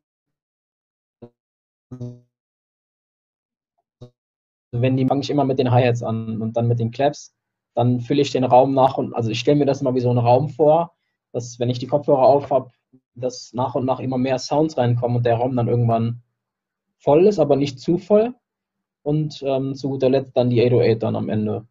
wenn 4.72 4.96
die 4.96 5.06
fange 5.06 5.20
ich 5.22 5.30
immer 5.30 5.44
mit 5.44 5.58
den 5.58 5.70
Hi-Hats 5.70 6.02
an 6.02 6.40
und 6.42 6.56
dann 6.56 6.68
mit 6.68 6.80
den 6.80 6.90
Claps, 6.90 7.34
dann 7.74 8.00
fülle 8.00 8.22
ich 8.22 8.32
den 8.32 8.44
Raum 8.44 8.74
nach 8.74 8.98
und 8.98 9.14
also 9.14 9.30
ich 9.30 9.40
stelle 9.40 9.58
mir 9.58 9.66
das 9.66 9.80
immer 9.80 9.94
wie 9.94 10.00
so 10.00 10.10
einen 10.10 10.18
Raum 10.18 10.48
vor, 10.48 10.94
dass 11.32 11.58
wenn 11.58 11.70
ich 11.70 11.78
die 11.78 11.86
Kopfhörer 11.86 12.22
auf 12.22 12.50
habe, 12.50 12.70
dass 13.14 13.52
nach 13.52 13.74
und 13.74 13.84
nach 13.84 14.00
immer 14.00 14.18
mehr 14.18 14.38
Sounds 14.38 14.76
reinkommen 14.78 15.18
und 15.18 15.26
der 15.26 15.36
Raum 15.36 15.56
dann 15.56 15.68
irgendwann 15.68 16.22
voll 16.98 17.26
ist, 17.26 17.38
aber 17.38 17.56
nicht 17.56 17.80
zu 17.80 17.98
voll. 17.98 18.34
Und 19.02 19.42
ähm, 19.42 19.74
zu 19.74 19.90
guter 19.90 20.08
Letzt 20.08 20.36
dann 20.36 20.50
die 20.50 20.62
808 20.62 21.02
dann 21.02 21.16
am 21.16 21.28
Ende. 21.28 21.66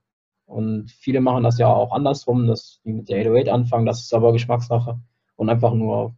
Und 0.45 0.91
viele 0.91 1.21
machen 1.21 1.43
das 1.43 1.57
ja 1.57 1.67
auch 1.67 1.91
andersrum, 1.91 2.47
dass 2.47 2.81
die 2.83 2.93
mit 2.93 3.09
der 3.09 3.21
808 3.21 3.49
anfangen, 3.49 3.85
das 3.85 4.01
ist 4.01 4.13
aber 4.13 4.33
Geschmackssache 4.33 4.99
und 5.35 5.49
einfach 5.49 5.73
nur 5.73 6.15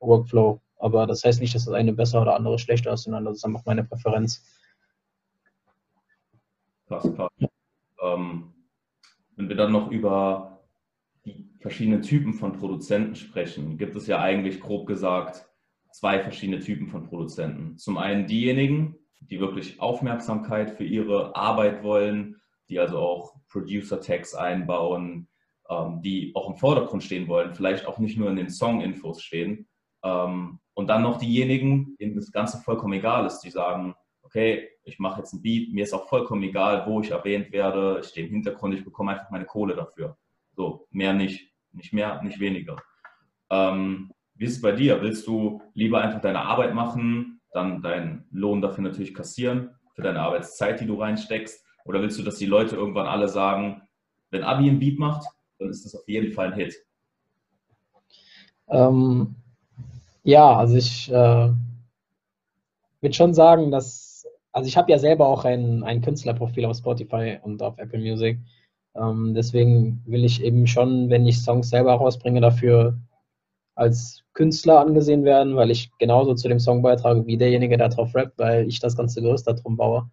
Workflow. 0.00 0.60
Aber 0.76 1.06
das 1.06 1.24
heißt 1.24 1.40
nicht, 1.40 1.54
dass 1.54 1.64
das 1.64 1.74
eine 1.74 1.92
besser 1.92 2.22
oder 2.22 2.36
andere 2.36 2.58
schlechter 2.58 2.92
ist, 2.92 3.04
sondern 3.04 3.24
das 3.24 3.36
ist 3.36 3.44
einfach 3.44 3.64
meine 3.64 3.84
Präferenz. 3.84 4.44
Krass, 6.88 7.08
krass. 7.14 7.30
Ähm, 8.02 8.52
wenn 9.36 9.48
wir 9.48 9.56
dann 9.56 9.72
noch 9.72 9.90
über 9.90 10.60
die 11.24 11.48
verschiedenen 11.60 12.02
Typen 12.02 12.34
von 12.34 12.52
Produzenten 12.52 13.14
sprechen, 13.14 13.78
gibt 13.78 13.96
es 13.96 14.06
ja 14.06 14.20
eigentlich 14.20 14.60
grob 14.60 14.86
gesagt 14.86 15.48
zwei 15.92 16.20
verschiedene 16.20 16.60
Typen 16.60 16.88
von 16.88 17.04
Produzenten. 17.04 17.78
Zum 17.78 17.98
einen 17.98 18.26
diejenigen, 18.26 18.96
die 19.20 19.40
wirklich 19.40 19.80
Aufmerksamkeit 19.80 20.70
für 20.70 20.84
ihre 20.84 21.36
Arbeit 21.36 21.82
wollen, 21.82 22.40
die 22.68 22.78
also 22.78 22.98
auch 22.98 23.31
Producer-Tags 23.52 24.34
einbauen, 24.34 25.28
ähm, 25.68 26.00
die 26.02 26.32
auch 26.34 26.50
im 26.50 26.56
Vordergrund 26.56 27.04
stehen 27.04 27.28
wollen, 27.28 27.54
vielleicht 27.54 27.86
auch 27.86 27.98
nicht 27.98 28.18
nur 28.18 28.30
in 28.30 28.36
den 28.36 28.50
Song-Infos 28.50 29.22
stehen. 29.22 29.68
Ähm, 30.02 30.58
und 30.74 30.88
dann 30.88 31.02
noch 31.02 31.18
diejenigen, 31.18 31.96
denen 32.00 32.16
das 32.16 32.32
Ganze 32.32 32.58
vollkommen 32.58 32.94
egal 32.94 33.26
ist, 33.26 33.40
die 33.40 33.50
sagen, 33.50 33.94
okay, 34.22 34.68
ich 34.84 34.98
mache 34.98 35.20
jetzt 35.20 35.34
ein 35.34 35.42
Beat, 35.42 35.72
mir 35.72 35.84
ist 35.84 35.92
auch 35.92 36.08
vollkommen 36.08 36.42
egal, 36.42 36.84
wo 36.86 37.00
ich 37.00 37.10
erwähnt 37.10 37.52
werde, 37.52 38.00
ich 38.00 38.08
stehe 38.08 38.26
im 38.26 38.32
Hintergrund, 38.32 38.74
ich 38.74 38.84
bekomme 38.84 39.12
einfach 39.12 39.30
meine 39.30 39.44
Kohle 39.44 39.76
dafür. 39.76 40.16
So, 40.54 40.86
mehr 40.90 41.12
nicht, 41.12 41.52
nicht 41.72 41.92
mehr, 41.92 42.22
nicht 42.22 42.40
weniger. 42.40 42.76
Ähm, 43.50 44.12
wie 44.34 44.44
ist 44.44 44.56
es 44.56 44.60
bei 44.62 44.72
dir? 44.72 45.00
Willst 45.02 45.26
du 45.26 45.60
lieber 45.74 46.00
einfach 46.00 46.20
deine 46.20 46.40
Arbeit 46.40 46.74
machen, 46.74 47.40
dann 47.52 47.82
deinen 47.82 48.26
Lohn 48.30 48.62
dafür 48.62 48.82
natürlich 48.82 49.14
kassieren, 49.14 49.70
für 49.94 50.02
deine 50.02 50.20
Arbeitszeit, 50.20 50.80
die 50.80 50.86
du 50.86 50.98
reinsteckst? 51.00 51.64
Oder 51.84 52.00
willst 52.00 52.18
du, 52.18 52.22
dass 52.22 52.36
die 52.36 52.46
Leute 52.46 52.76
irgendwann 52.76 53.06
alle 53.06 53.28
sagen, 53.28 53.82
wenn 54.30 54.42
Abi 54.42 54.68
ein 54.68 54.78
Beat 54.78 54.98
macht, 54.98 55.26
dann 55.58 55.68
ist 55.68 55.84
das 55.84 55.94
auf 55.94 56.08
jeden 56.08 56.32
Fall 56.32 56.48
ein 56.48 56.54
Hit? 56.54 56.74
Ähm, 58.68 59.34
ja, 60.24 60.56
also 60.56 60.76
ich 60.76 61.10
äh, 61.10 61.52
würde 63.00 63.14
schon 63.14 63.34
sagen, 63.34 63.70
dass, 63.70 64.26
also 64.52 64.68
ich 64.68 64.76
habe 64.76 64.90
ja 64.90 64.98
selber 64.98 65.26
auch 65.26 65.44
ein, 65.44 65.82
ein 65.82 66.00
Künstlerprofil 66.00 66.64
auf 66.64 66.76
Spotify 66.76 67.38
und 67.42 67.62
auf 67.62 67.78
Apple 67.78 67.98
Music. 67.98 68.38
Ähm, 68.94 69.34
deswegen 69.34 70.02
will 70.06 70.24
ich 70.24 70.42
eben 70.42 70.66
schon, 70.66 71.10
wenn 71.10 71.26
ich 71.26 71.40
Songs 71.40 71.70
selber 71.70 71.94
rausbringe, 71.94 72.40
dafür 72.40 72.98
als 73.74 74.22
Künstler 74.34 74.80
angesehen 74.80 75.24
werden, 75.24 75.56
weil 75.56 75.70
ich 75.70 75.90
genauso 75.98 76.34
zu 76.34 76.48
dem 76.48 76.60
Song 76.60 76.82
beitrage 76.82 77.26
wie 77.26 77.36
derjenige, 77.36 77.76
der 77.76 77.88
drauf 77.88 78.14
rappt, 78.14 78.38
weil 78.38 78.68
ich 78.68 78.80
das 78.80 78.96
ganze 78.96 79.22
Gerüst 79.22 79.46
darum 79.46 79.76
baue. 79.76 80.10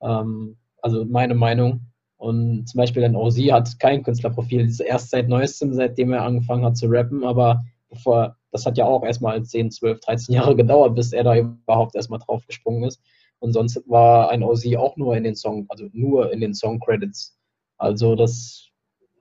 Ähm, 0.00 0.56
also 0.82 1.04
meine 1.04 1.34
Meinung. 1.34 1.86
Und 2.16 2.68
zum 2.68 2.78
Beispiel 2.78 3.02
ein 3.04 3.16
OZ 3.16 3.38
hat 3.50 3.80
kein 3.80 4.02
Künstlerprofil, 4.02 4.64
das 4.64 4.74
ist 4.74 4.80
erst 4.80 5.10
seit 5.10 5.28
neuestem, 5.28 5.72
seitdem 5.72 6.12
er 6.12 6.22
angefangen 6.22 6.64
hat 6.64 6.76
zu 6.76 6.86
rappen, 6.86 7.24
aber 7.24 7.64
bevor, 7.88 8.36
das 8.52 8.64
hat 8.64 8.78
ja 8.78 8.84
auch 8.84 9.02
erstmal 9.02 9.42
10, 9.42 9.70
12, 9.70 10.00
13 10.00 10.34
Jahre 10.34 10.54
gedauert, 10.56 10.94
bis 10.94 11.12
er 11.12 11.24
da 11.24 11.36
überhaupt 11.36 11.96
erstmal 11.96 12.20
drauf 12.20 12.46
gesprungen 12.46 12.84
ist. 12.84 13.02
Und 13.40 13.52
sonst 13.54 13.82
war 13.88 14.30
ein 14.30 14.44
OZ 14.44 14.64
auch 14.76 14.96
nur 14.96 15.16
in 15.16 15.24
den 15.24 15.34
Song, 15.34 15.66
also 15.68 15.88
nur 15.92 16.32
in 16.32 16.40
den 16.40 16.54
Song-Credits. 16.54 17.36
Also 17.76 18.14
das 18.14 18.68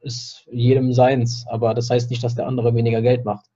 ist 0.01 0.47
jedem 0.51 0.93
seins, 0.93 1.45
aber 1.49 1.73
das 1.73 1.89
heißt 1.89 2.09
nicht, 2.11 2.23
dass 2.23 2.35
der 2.35 2.47
andere 2.47 2.75
weniger 2.75 3.01
Geld 3.01 3.25
macht. 3.25 3.47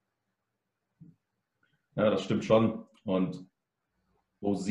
Ja, 1.95 2.09
das 2.09 2.23
stimmt 2.23 2.45
schon. 2.45 2.83
Und 3.03 3.45
OZ 4.41 4.67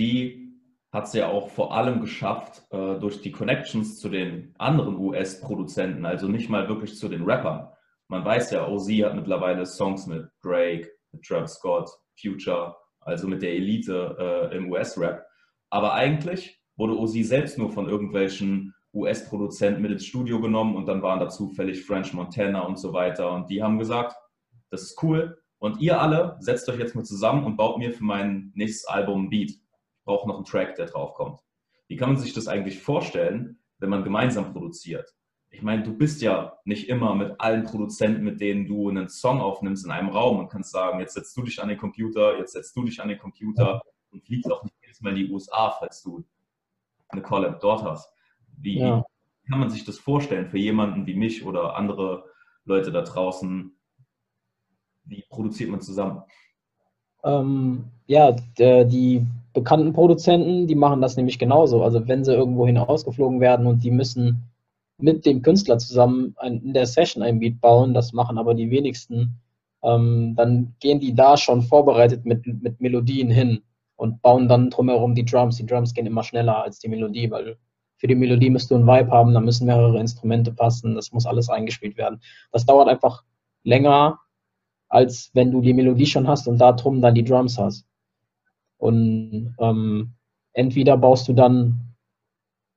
hat 0.94 1.08
es 1.08 1.12
ja 1.12 1.28
auch 1.28 1.48
vor 1.48 1.74
allem 1.74 2.00
geschafft, 2.00 2.62
äh, 2.70 2.94
durch 3.00 3.20
die 3.20 3.32
Connections 3.32 3.98
zu 3.98 4.08
den 4.08 4.54
anderen 4.58 4.96
US-Produzenten, 4.96 6.06
also 6.06 6.28
nicht 6.28 6.48
mal 6.48 6.68
wirklich 6.68 6.96
zu 6.96 7.08
den 7.08 7.24
Rappern. 7.24 7.68
Man 8.06 8.24
weiß 8.24 8.52
ja, 8.52 8.68
OZ 8.68 8.88
hat 9.02 9.16
mittlerweile 9.16 9.66
Songs 9.66 10.06
mit 10.06 10.28
Drake, 10.40 10.88
mit 11.10 11.24
Travis 11.24 11.54
Scott, 11.54 11.90
Future, 12.20 12.76
also 13.00 13.26
mit 13.26 13.42
der 13.42 13.54
Elite 13.54 14.16
äh, 14.52 14.56
im 14.56 14.70
US-Rap. 14.70 15.26
Aber 15.68 15.94
eigentlich 15.94 16.60
wurde 16.76 16.96
OZ 16.96 17.14
selbst 17.26 17.58
nur 17.58 17.72
von 17.72 17.88
irgendwelchen 17.88 18.72
US-Produzenten 18.92 19.82
mit 19.82 19.90
ins 19.90 20.06
Studio 20.06 20.40
genommen 20.40 20.76
und 20.76 20.86
dann 20.86 21.02
waren 21.02 21.18
da 21.18 21.28
zufällig 21.28 21.84
French 21.84 22.12
Montana 22.14 22.60
und 22.60 22.78
so 22.78 22.92
weiter. 22.92 23.32
Und 23.32 23.50
die 23.50 23.64
haben 23.64 23.80
gesagt, 23.80 24.14
das 24.70 24.82
ist 24.82 25.02
cool. 25.02 25.42
Und 25.58 25.80
ihr 25.80 26.00
alle 26.00 26.36
setzt 26.38 26.68
euch 26.68 26.78
jetzt 26.78 26.94
mal 26.94 27.04
zusammen 27.04 27.44
und 27.44 27.56
baut 27.56 27.78
mir 27.78 27.90
für 27.90 28.04
mein 28.04 28.52
nächstes 28.54 28.86
Album 28.86 29.24
ein 29.24 29.30
Beat 29.30 29.63
brauche 30.04 30.28
noch 30.28 30.36
einen 30.36 30.44
Track, 30.44 30.76
der 30.76 30.86
draufkommt. 30.86 31.40
Wie 31.88 31.96
kann 31.96 32.10
man 32.10 32.18
sich 32.18 32.32
das 32.32 32.48
eigentlich 32.48 32.80
vorstellen, 32.80 33.58
wenn 33.78 33.90
man 33.90 34.04
gemeinsam 34.04 34.52
produziert? 34.52 35.14
Ich 35.50 35.62
meine, 35.62 35.84
du 35.84 35.96
bist 35.96 36.20
ja 36.20 36.58
nicht 36.64 36.88
immer 36.88 37.14
mit 37.14 37.40
allen 37.40 37.64
Produzenten, 37.64 38.24
mit 38.24 38.40
denen 38.40 38.66
du 38.66 38.88
einen 38.88 39.08
Song 39.08 39.40
aufnimmst, 39.40 39.84
in 39.84 39.92
einem 39.92 40.08
Raum 40.08 40.38
und 40.40 40.48
kannst 40.48 40.72
sagen, 40.72 40.98
jetzt 40.98 41.14
setzt 41.14 41.36
du 41.36 41.42
dich 41.42 41.62
an 41.62 41.68
den 41.68 41.78
Computer, 41.78 42.38
jetzt 42.38 42.52
setzt 42.52 42.76
du 42.76 42.82
dich 42.82 43.00
an 43.00 43.08
den 43.08 43.18
Computer 43.18 43.80
und 44.10 44.24
fliegst 44.24 44.50
auch 44.50 44.64
nicht 44.64 44.74
jedes 44.82 45.00
Mal 45.00 45.10
in 45.10 45.26
die 45.26 45.30
USA, 45.30 45.70
falls 45.78 46.02
du 46.02 46.24
eine 47.08 47.22
Collab 47.22 47.60
dort 47.60 47.84
hast. 47.84 48.10
Wie 48.56 48.80
ja. 48.80 49.04
kann 49.48 49.60
man 49.60 49.70
sich 49.70 49.84
das 49.84 49.98
vorstellen 49.98 50.48
für 50.48 50.58
jemanden 50.58 51.06
wie 51.06 51.14
mich 51.14 51.44
oder 51.44 51.76
andere 51.76 52.24
Leute 52.64 52.90
da 52.90 53.02
draußen? 53.02 53.76
Wie 55.04 55.24
produziert 55.28 55.70
man 55.70 55.80
zusammen? 55.80 56.22
Ähm, 57.22 57.84
ja, 58.06 58.32
die 58.32 59.26
bekannten 59.54 59.92
Produzenten, 59.92 60.66
die 60.66 60.74
machen 60.74 61.00
das 61.00 61.16
nämlich 61.16 61.38
genauso. 61.38 61.82
Also 61.82 62.06
wenn 62.06 62.24
sie 62.24 62.34
irgendwo 62.34 62.66
hinausgeflogen 62.66 63.40
werden 63.40 63.66
und 63.66 63.82
die 63.82 63.90
müssen 63.90 64.50
mit 64.98 65.24
dem 65.24 65.42
Künstler 65.42 65.78
zusammen 65.78 66.34
ein, 66.38 66.60
in 66.60 66.74
der 66.74 66.86
Session 66.86 67.22
ein 67.22 67.40
Beat 67.40 67.60
bauen, 67.60 67.94
das 67.94 68.12
machen 68.12 68.36
aber 68.36 68.54
die 68.54 68.70
wenigsten, 68.70 69.40
ähm, 69.82 70.34
dann 70.36 70.74
gehen 70.80 71.00
die 71.00 71.14
da 71.14 71.36
schon 71.36 71.62
vorbereitet 71.62 72.24
mit, 72.24 72.46
mit 72.62 72.80
Melodien 72.80 73.30
hin 73.30 73.62
und 73.96 74.20
bauen 74.22 74.48
dann 74.48 74.70
drumherum 74.70 75.14
die 75.14 75.24
Drums. 75.24 75.56
Die 75.56 75.66
Drums 75.66 75.94
gehen 75.94 76.06
immer 76.06 76.24
schneller 76.24 76.62
als 76.62 76.80
die 76.80 76.88
Melodie, 76.88 77.30
weil 77.30 77.56
für 77.96 78.08
die 78.08 78.14
Melodie 78.16 78.50
müsst 78.50 78.70
du 78.70 78.74
ein 78.74 78.86
Vibe 78.86 79.10
haben, 79.10 79.34
da 79.34 79.40
müssen 79.40 79.66
mehrere 79.66 79.98
Instrumente 80.00 80.52
passen, 80.52 80.94
das 80.94 81.12
muss 81.12 81.26
alles 81.26 81.48
eingespielt 81.48 81.96
werden. 81.96 82.20
Das 82.50 82.66
dauert 82.66 82.88
einfach 82.88 83.22
länger, 83.62 84.18
als 84.88 85.30
wenn 85.34 85.52
du 85.52 85.60
die 85.60 85.74
Melodie 85.74 86.06
schon 86.06 86.26
hast 86.26 86.48
und 86.48 86.58
da 86.58 86.72
drum 86.72 87.00
dann 87.00 87.14
die 87.14 87.24
Drums 87.24 87.56
hast. 87.58 87.86
Und 88.78 89.54
ähm, 89.58 90.14
entweder 90.52 90.96
baust 90.96 91.28
du 91.28 91.32
dann 91.32 91.94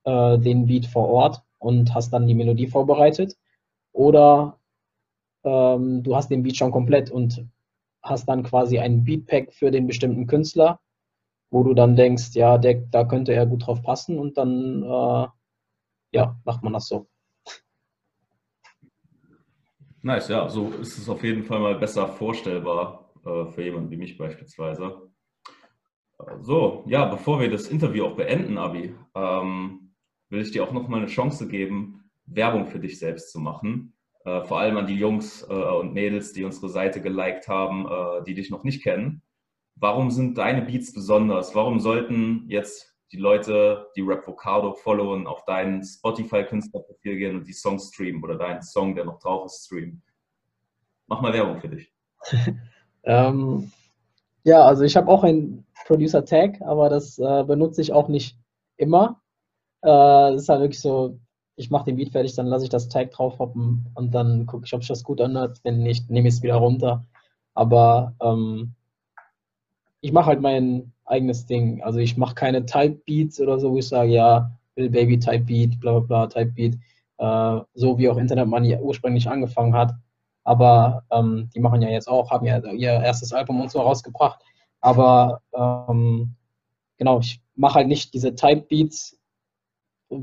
äh, 0.03 0.37
den 0.39 0.65
Beat 0.65 0.85
vor 0.85 1.09
Ort 1.09 1.41
und 1.59 1.93
hast 1.93 2.11
dann 2.11 2.27
die 2.27 2.35
Melodie 2.35 2.67
vorbereitet, 2.67 3.35
oder 3.91 4.59
ähm, 5.43 6.03
du 6.03 6.15
hast 6.15 6.29
den 6.29 6.43
Beat 6.43 6.57
schon 6.57 6.71
komplett 6.71 7.09
und 7.09 7.47
hast 8.03 8.27
dann 8.29 8.43
quasi 8.43 8.79
ein 8.79 9.03
Beatpack 9.03 9.53
für 9.53 9.71
den 9.71 9.87
bestimmten 9.87 10.27
Künstler, 10.27 10.79
wo 11.49 11.63
du 11.63 11.73
dann 11.73 11.95
denkst, 11.95 12.35
ja, 12.35 12.57
der, 12.57 12.75
da 12.91 13.05
könnte 13.05 13.33
er 13.33 13.45
gut 13.45 13.65
drauf 13.65 13.81
passen 13.81 14.19
und 14.19 14.37
dann 14.37 14.83
äh, 14.83 15.27
ja, 16.11 16.39
macht 16.45 16.63
man 16.63 16.73
das 16.73 16.87
so. 16.87 17.07
Nice, 20.03 20.29
ja, 20.29 20.47
so 20.47 20.69
ist 20.69 20.97
es 20.97 21.09
auf 21.09 21.23
jeden 21.23 21.43
Fall 21.43 21.59
mal 21.59 21.75
besser 21.75 22.07
vorstellbar 22.07 23.11
äh, 23.25 23.45
für 23.47 23.63
jemanden 23.63 23.89
wie 23.89 23.97
mich 23.97 24.17
beispielsweise. 24.17 25.09
So, 26.41 26.83
ja, 26.87 27.05
bevor 27.05 27.39
wir 27.39 27.49
das 27.49 27.67
Interview 27.67 28.05
auch 28.05 28.15
beenden, 28.15 28.57
Abi, 28.57 28.95
ähm, 29.15 29.93
will 30.29 30.41
ich 30.41 30.51
dir 30.51 30.63
auch 30.63 30.71
noch 30.71 30.87
mal 30.87 30.97
eine 30.97 31.07
Chance 31.07 31.47
geben, 31.47 32.09
Werbung 32.25 32.67
für 32.67 32.79
dich 32.79 32.99
selbst 32.99 33.31
zu 33.31 33.39
machen. 33.39 33.93
Äh, 34.25 34.43
vor 34.43 34.59
allem 34.59 34.77
an 34.77 34.87
die 34.87 34.97
Jungs 34.97 35.43
äh, 35.43 35.53
und 35.53 35.93
Mädels, 35.93 36.33
die 36.33 36.43
unsere 36.43 36.69
Seite 36.69 37.01
geliked 37.01 37.47
haben, 37.47 37.87
äh, 37.87 38.23
die 38.25 38.33
dich 38.33 38.49
noch 38.49 38.63
nicht 38.63 38.83
kennen. 38.83 39.21
Warum 39.75 40.09
sind 40.09 40.37
deine 40.37 40.63
Beats 40.63 40.91
besonders? 40.91 41.53
Warum 41.53 41.79
sollten 41.79 42.45
jetzt 42.49 42.95
die 43.11 43.17
Leute, 43.17 43.87
die 43.95 44.01
Rapvocado 44.01 44.73
followen, 44.73 45.27
auf 45.27 45.45
dein 45.45 45.83
Spotify-Künstlerprofil 45.83 47.15
gehen 47.15 47.37
und 47.37 47.47
die 47.47 47.53
Songs 47.53 47.89
streamen 47.93 48.23
oder 48.23 48.35
deinen 48.35 48.63
Song, 48.63 48.95
der 48.95 49.05
noch 49.05 49.19
drauf 49.19 49.45
ist, 49.45 49.65
streamen? 49.65 50.01
Mach 51.05 51.21
mal 51.21 51.31
Werbung 51.31 51.61
für 51.61 51.69
dich. 51.69 51.93
ähm, 53.03 53.71
ja, 54.47 54.63
also 54.63 54.83
ich 54.83 54.95
habe 54.95 55.11
auch 55.11 55.23
ein 55.25 55.65
Producer 55.85 56.23
Tag, 56.23 56.61
aber 56.61 56.89
das 56.89 57.19
äh, 57.19 57.43
benutze 57.43 57.81
ich 57.81 57.91
auch 57.91 58.07
nicht 58.07 58.37
immer. 58.77 59.21
Äh, 59.83 60.35
ist 60.35 60.47
halt 60.47 60.61
wirklich 60.61 60.79
so, 60.79 61.19
ich 61.57 61.69
mache 61.69 61.85
den 61.85 61.97
Beat 61.97 62.11
fertig, 62.13 62.33
dann 62.35 62.47
lasse 62.47 62.63
ich 62.63 62.69
das 62.69 62.87
Tag 62.87 63.11
drauf 63.11 63.39
hoppen 63.39 63.89
und 63.95 64.15
dann 64.15 64.45
gucke 64.45 64.65
ich, 64.65 64.73
ob 64.73 64.81
sich 64.81 64.87
das 64.87 65.03
gut 65.03 65.19
anhört. 65.19 65.59
Wenn 65.63 65.83
nicht, 65.83 66.09
nehme 66.09 66.29
ich 66.29 66.35
es 66.35 66.43
wieder 66.43 66.55
runter. 66.55 67.03
Aber 67.55 68.15
ähm, 68.21 68.73
ich 69.99 70.13
mache 70.13 70.27
halt 70.27 70.41
mein 70.41 70.93
eigenes 71.03 71.45
Ding. 71.45 71.83
Also 71.83 71.99
ich 71.99 72.15
mache 72.15 72.35
keine 72.35 72.65
Type 72.65 73.01
Beats 73.05 73.41
oder 73.41 73.59
so, 73.59 73.71
wo 73.73 73.77
ich 73.79 73.87
sage, 73.89 74.11
ja, 74.11 74.51
Bill 74.75 74.89
Baby 74.89 75.19
Type 75.19 75.43
Beat, 75.43 75.77
bla 75.81 75.99
bla 75.99 76.25
bla 76.25 76.27
Type 76.27 76.53
Beat, 76.53 76.75
äh, 77.17 77.59
so 77.73 77.97
wie 77.97 78.07
auch 78.09 78.17
Internet 78.17 78.47
Money 78.47 78.77
ursprünglich 78.77 79.29
angefangen 79.29 79.73
hat. 79.73 79.93
Aber 80.47 81.03
ähm, 81.11 81.49
die 81.53 81.59
machen 81.59 81.81
ja 81.81 81.89
jetzt 81.89 82.07
auch, 82.07 82.31
haben 82.31 82.45
ja 82.45 82.57
ihr 82.71 82.91
erstes 82.91 83.33
Album 83.33 83.59
und 83.59 83.69
so 83.69 83.81
rausgebracht. 83.81 84.41
Aber 84.79 85.41
ähm, 85.53 86.35
genau, 86.95 87.19
ich 87.19 87.41
mache 87.55 87.75
halt 87.75 87.89
nicht 87.89 88.13
diese 88.13 88.33
Type 88.33 88.61
Beats, 88.61 89.19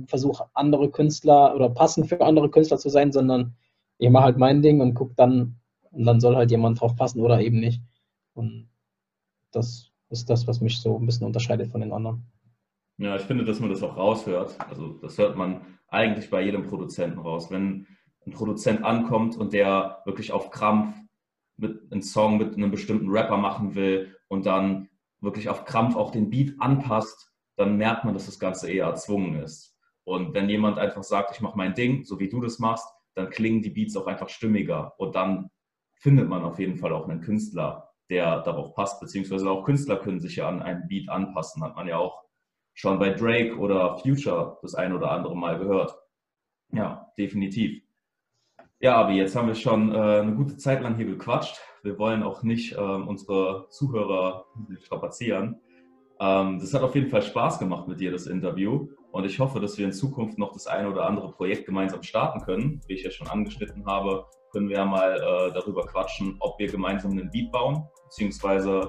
versuche 0.07 0.47
andere 0.55 0.91
Künstler 0.91 1.55
oder 1.55 1.69
passend 1.69 2.09
für 2.09 2.23
andere 2.23 2.49
Künstler 2.49 2.79
zu 2.79 2.89
sein, 2.89 3.13
sondern 3.13 3.55
ich 3.99 4.09
mache 4.09 4.25
halt 4.25 4.39
mein 4.39 4.63
Ding 4.63 4.81
und 4.81 4.95
gucke 4.95 5.13
dann, 5.15 5.61
und 5.91 6.05
dann 6.07 6.21
soll 6.21 6.37
halt 6.37 6.51
jemand 6.51 6.81
drauf 6.81 6.97
passen 6.97 7.21
oder 7.21 7.43
eben 7.43 7.61
nicht. 7.61 7.83
Und 8.33 8.71
das 9.51 9.91
ist 10.09 10.31
das, 10.31 10.47
was 10.47 10.63
mich 10.63 10.81
so 10.81 10.99
ein 10.99 11.05
bisschen 11.05 11.27
unterscheidet 11.27 11.71
von 11.71 11.83
den 11.83 11.93
anderen. 11.93 12.25
Ja, 12.97 13.15
ich 13.17 13.23
finde, 13.23 13.45
dass 13.45 13.61
man 13.61 13.69
das 13.69 13.83
auch 13.83 13.95
raushört. 13.95 14.57
Also 14.71 14.95
das 15.03 15.19
hört 15.19 15.37
man 15.37 15.61
eigentlich 15.89 16.31
bei 16.31 16.41
jedem 16.41 16.63
Produzenten 16.63 17.19
raus. 17.19 17.51
Wenn 17.51 17.87
ein 18.27 18.33
Produzent 18.33 18.85
ankommt 18.85 19.37
und 19.37 19.53
der 19.53 20.03
wirklich 20.05 20.33
auf 20.33 20.51
Krampf 20.51 20.95
mit 21.57 21.93
einen 21.93 22.03
Song 22.03 22.39
mit 22.39 22.55
einem 22.55 22.71
bestimmten 22.71 23.11
Rapper 23.11 23.37
machen 23.37 23.75
will 23.75 24.17
und 24.29 24.47
dann 24.47 24.89
wirklich 25.21 25.49
auf 25.49 25.65
Krampf 25.65 25.97
auch 25.97 26.11
den 26.11 26.31
Beat 26.31 26.55
anpasst, 26.59 27.33
dann 27.57 27.77
merkt 27.77 28.05
man, 28.05 28.15
dass 28.15 28.27
das 28.27 28.39
Ganze 28.39 28.71
eher 28.71 28.87
erzwungen 28.87 29.37
ist. 29.37 29.77
Und 30.05 30.35
wenn 30.35 30.49
jemand 30.49 30.79
einfach 30.79 31.03
sagt, 31.03 31.35
ich 31.35 31.41
mache 31.41 31.57
mein 31.57 31.75
Ding, 31.75 32.05
so 32.05 32.19
wie 32.21 32.29
du 32.29 32.41
das 32.41 32.59
machst, 32.59 32.87
dann 33.15 33.31
klingen 33.31 33.63
die 33.63 33.71
Beats 33.71 33.97
auch 33.97 34.07
einfach 34.07 34.29
stimmiger. 34.29 34.95
Und 34.99 35.15
dann 35.15 35.51
findet 35.95 36.29
man 36.29 36.43
auf 36.43 36.59
jeden 36.59 36.77
Fall 36.77 36.93
auch 36.93 37.09
einen 37.09 37.21
Künstler, 37.21 37.91
der 38.11 38.41
darauf 38.41 38.75
passt, 38.75 39.01
beziehungsweise 39.01 39.51
auch 39.51 39.65
Künstler 39.65 39.97
können 39.97 40.21
sich 40.21 40.37
ja 40.37 40.49
an 40.49 40.63
einen 40.63 40.87
Beat 40.89 41.09
anpassen. 41.09 41.63
Hat 41.63 41.77
man 41.77 41.89
ja 41.89 41.97
auch 41.97 42.25
schon 42.75 42.99
bei 42.99 43.11
Drake 43.11 43.57
oder 43.57 43.97
Future 43.99 44.59
das 44.63 44.75
ein 44.75 44.93
oder 44.93 45.13
andere 45.13 45.37
Mal 45.37 45.59
gehört. 45.59 45.97
Ja, 46.73 47.13
definitiv. 47.17 47.84
Ja, 48.81 48.97
aber 48.97 49.13
jetzt 49.13 49.35
haben 49.35 49.49
wir 49.49 49.55
schon 49.55 49.93
äh, 49.93 49.99
eine 49.99 50.35
gute 50.35 50.57
Zeit 50.57 50.83
lang 50.83 50.97
hier 50.97 51.07
gequatscht. 51.07 51.61
Wir 51.83 51.99
wollen 51.99 52.23
auch 52.23 52.43
nicht 52.43 52.73
äh, 52.73 52.81
unsere 52.81 53.67
Zuhörer 53.71 54.47
strapazieren. 54.83 55.61
Ähm, 56.21 56.59
das 56.59 56.75
hat 56.75 56.83
auf 56.83 56.95
jeden 56.95 57.09
Fall 57.09 57.23
Spaß 57.23 57.59
gemacht 57.59 57.89
mit 57.89 58.01
dir, 58.01 58.11
das 58.11 58.27
Interview. 58.27 58.89
Und 59.13 59.25
ich 59.25 59.39
hoffe, 59.39 59.61
dass 59.61 59.79
wir 59.79 59.87
in 59.87 59.93
Zukunft 59.93 60.39
noch 60.39 60.53
das 60.53 60.67
eine 60.67 60.91
oder 60.91 61.07
andere 61.07 61.31
Projekt 61.33 61.67
gemeinsam 61.67 62.03
starten 62.03 62.41
können. 62.41 62.81
Wie 62.87 62.95
ich 62.95 63.05
ja 63.05 63.11
schon 63.11 63.29
angeschnitten 63.29 63.87
habe, 63.87 64.27
können 64.53 64.69
wir 64.69 64.77
ja 64.77 64.85
mal 64.85 65.17
äh, 65.17 65.53
darüber 65.53 65.85
quatschen, 65.87 66.37
ob 66.41 66.59
wir 66.59 66.69
gemeinsam 66.69 67.13
einen 67.13 67.31
Beat 67.31 67.51
bauen, 67.51 67.85
beziehungsweise 68.05 68.89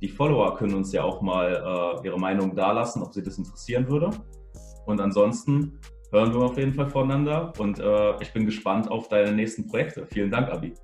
die 0.00 0.08
Follower 0.08 0.56
können 0.56 0.74
uns 0.74 0.92
ja 0.92 1.04
auch 1.04 1.20
mal 1.20 2.00
äh, 2.00 2.06
ihre 2.06 2.18
Meinung 2.18 2.54
dalassen, 2.56 3.02
ob 3.02 3.12
sie 3.12 3.22
das 3.22 3.38
interessieren 3.38 3.88
würde. 3.88 4.10
Und 4.86 5.00
ansonsten 5.00 5.78
hören 6.12 6.32
wir 6.32 6.42
auf 6.42 6.56
jeden 6.56 6.74
Fall 6.74 6.88
voneinander 6.88 7.52
und 7.58 7.78
äh, 7.78 8.22
ich 8.22 8.32
bin 8.32 8.46
gespannt 8.46 8.90
auf 8.90 9.08
deine 9.08 9.32
nächsten 9.32 9.66
Projekte. 9.66 10.06
Vielen 10.06 10.30
Dank, 10.30 10.50
Abi. 10.50 10.74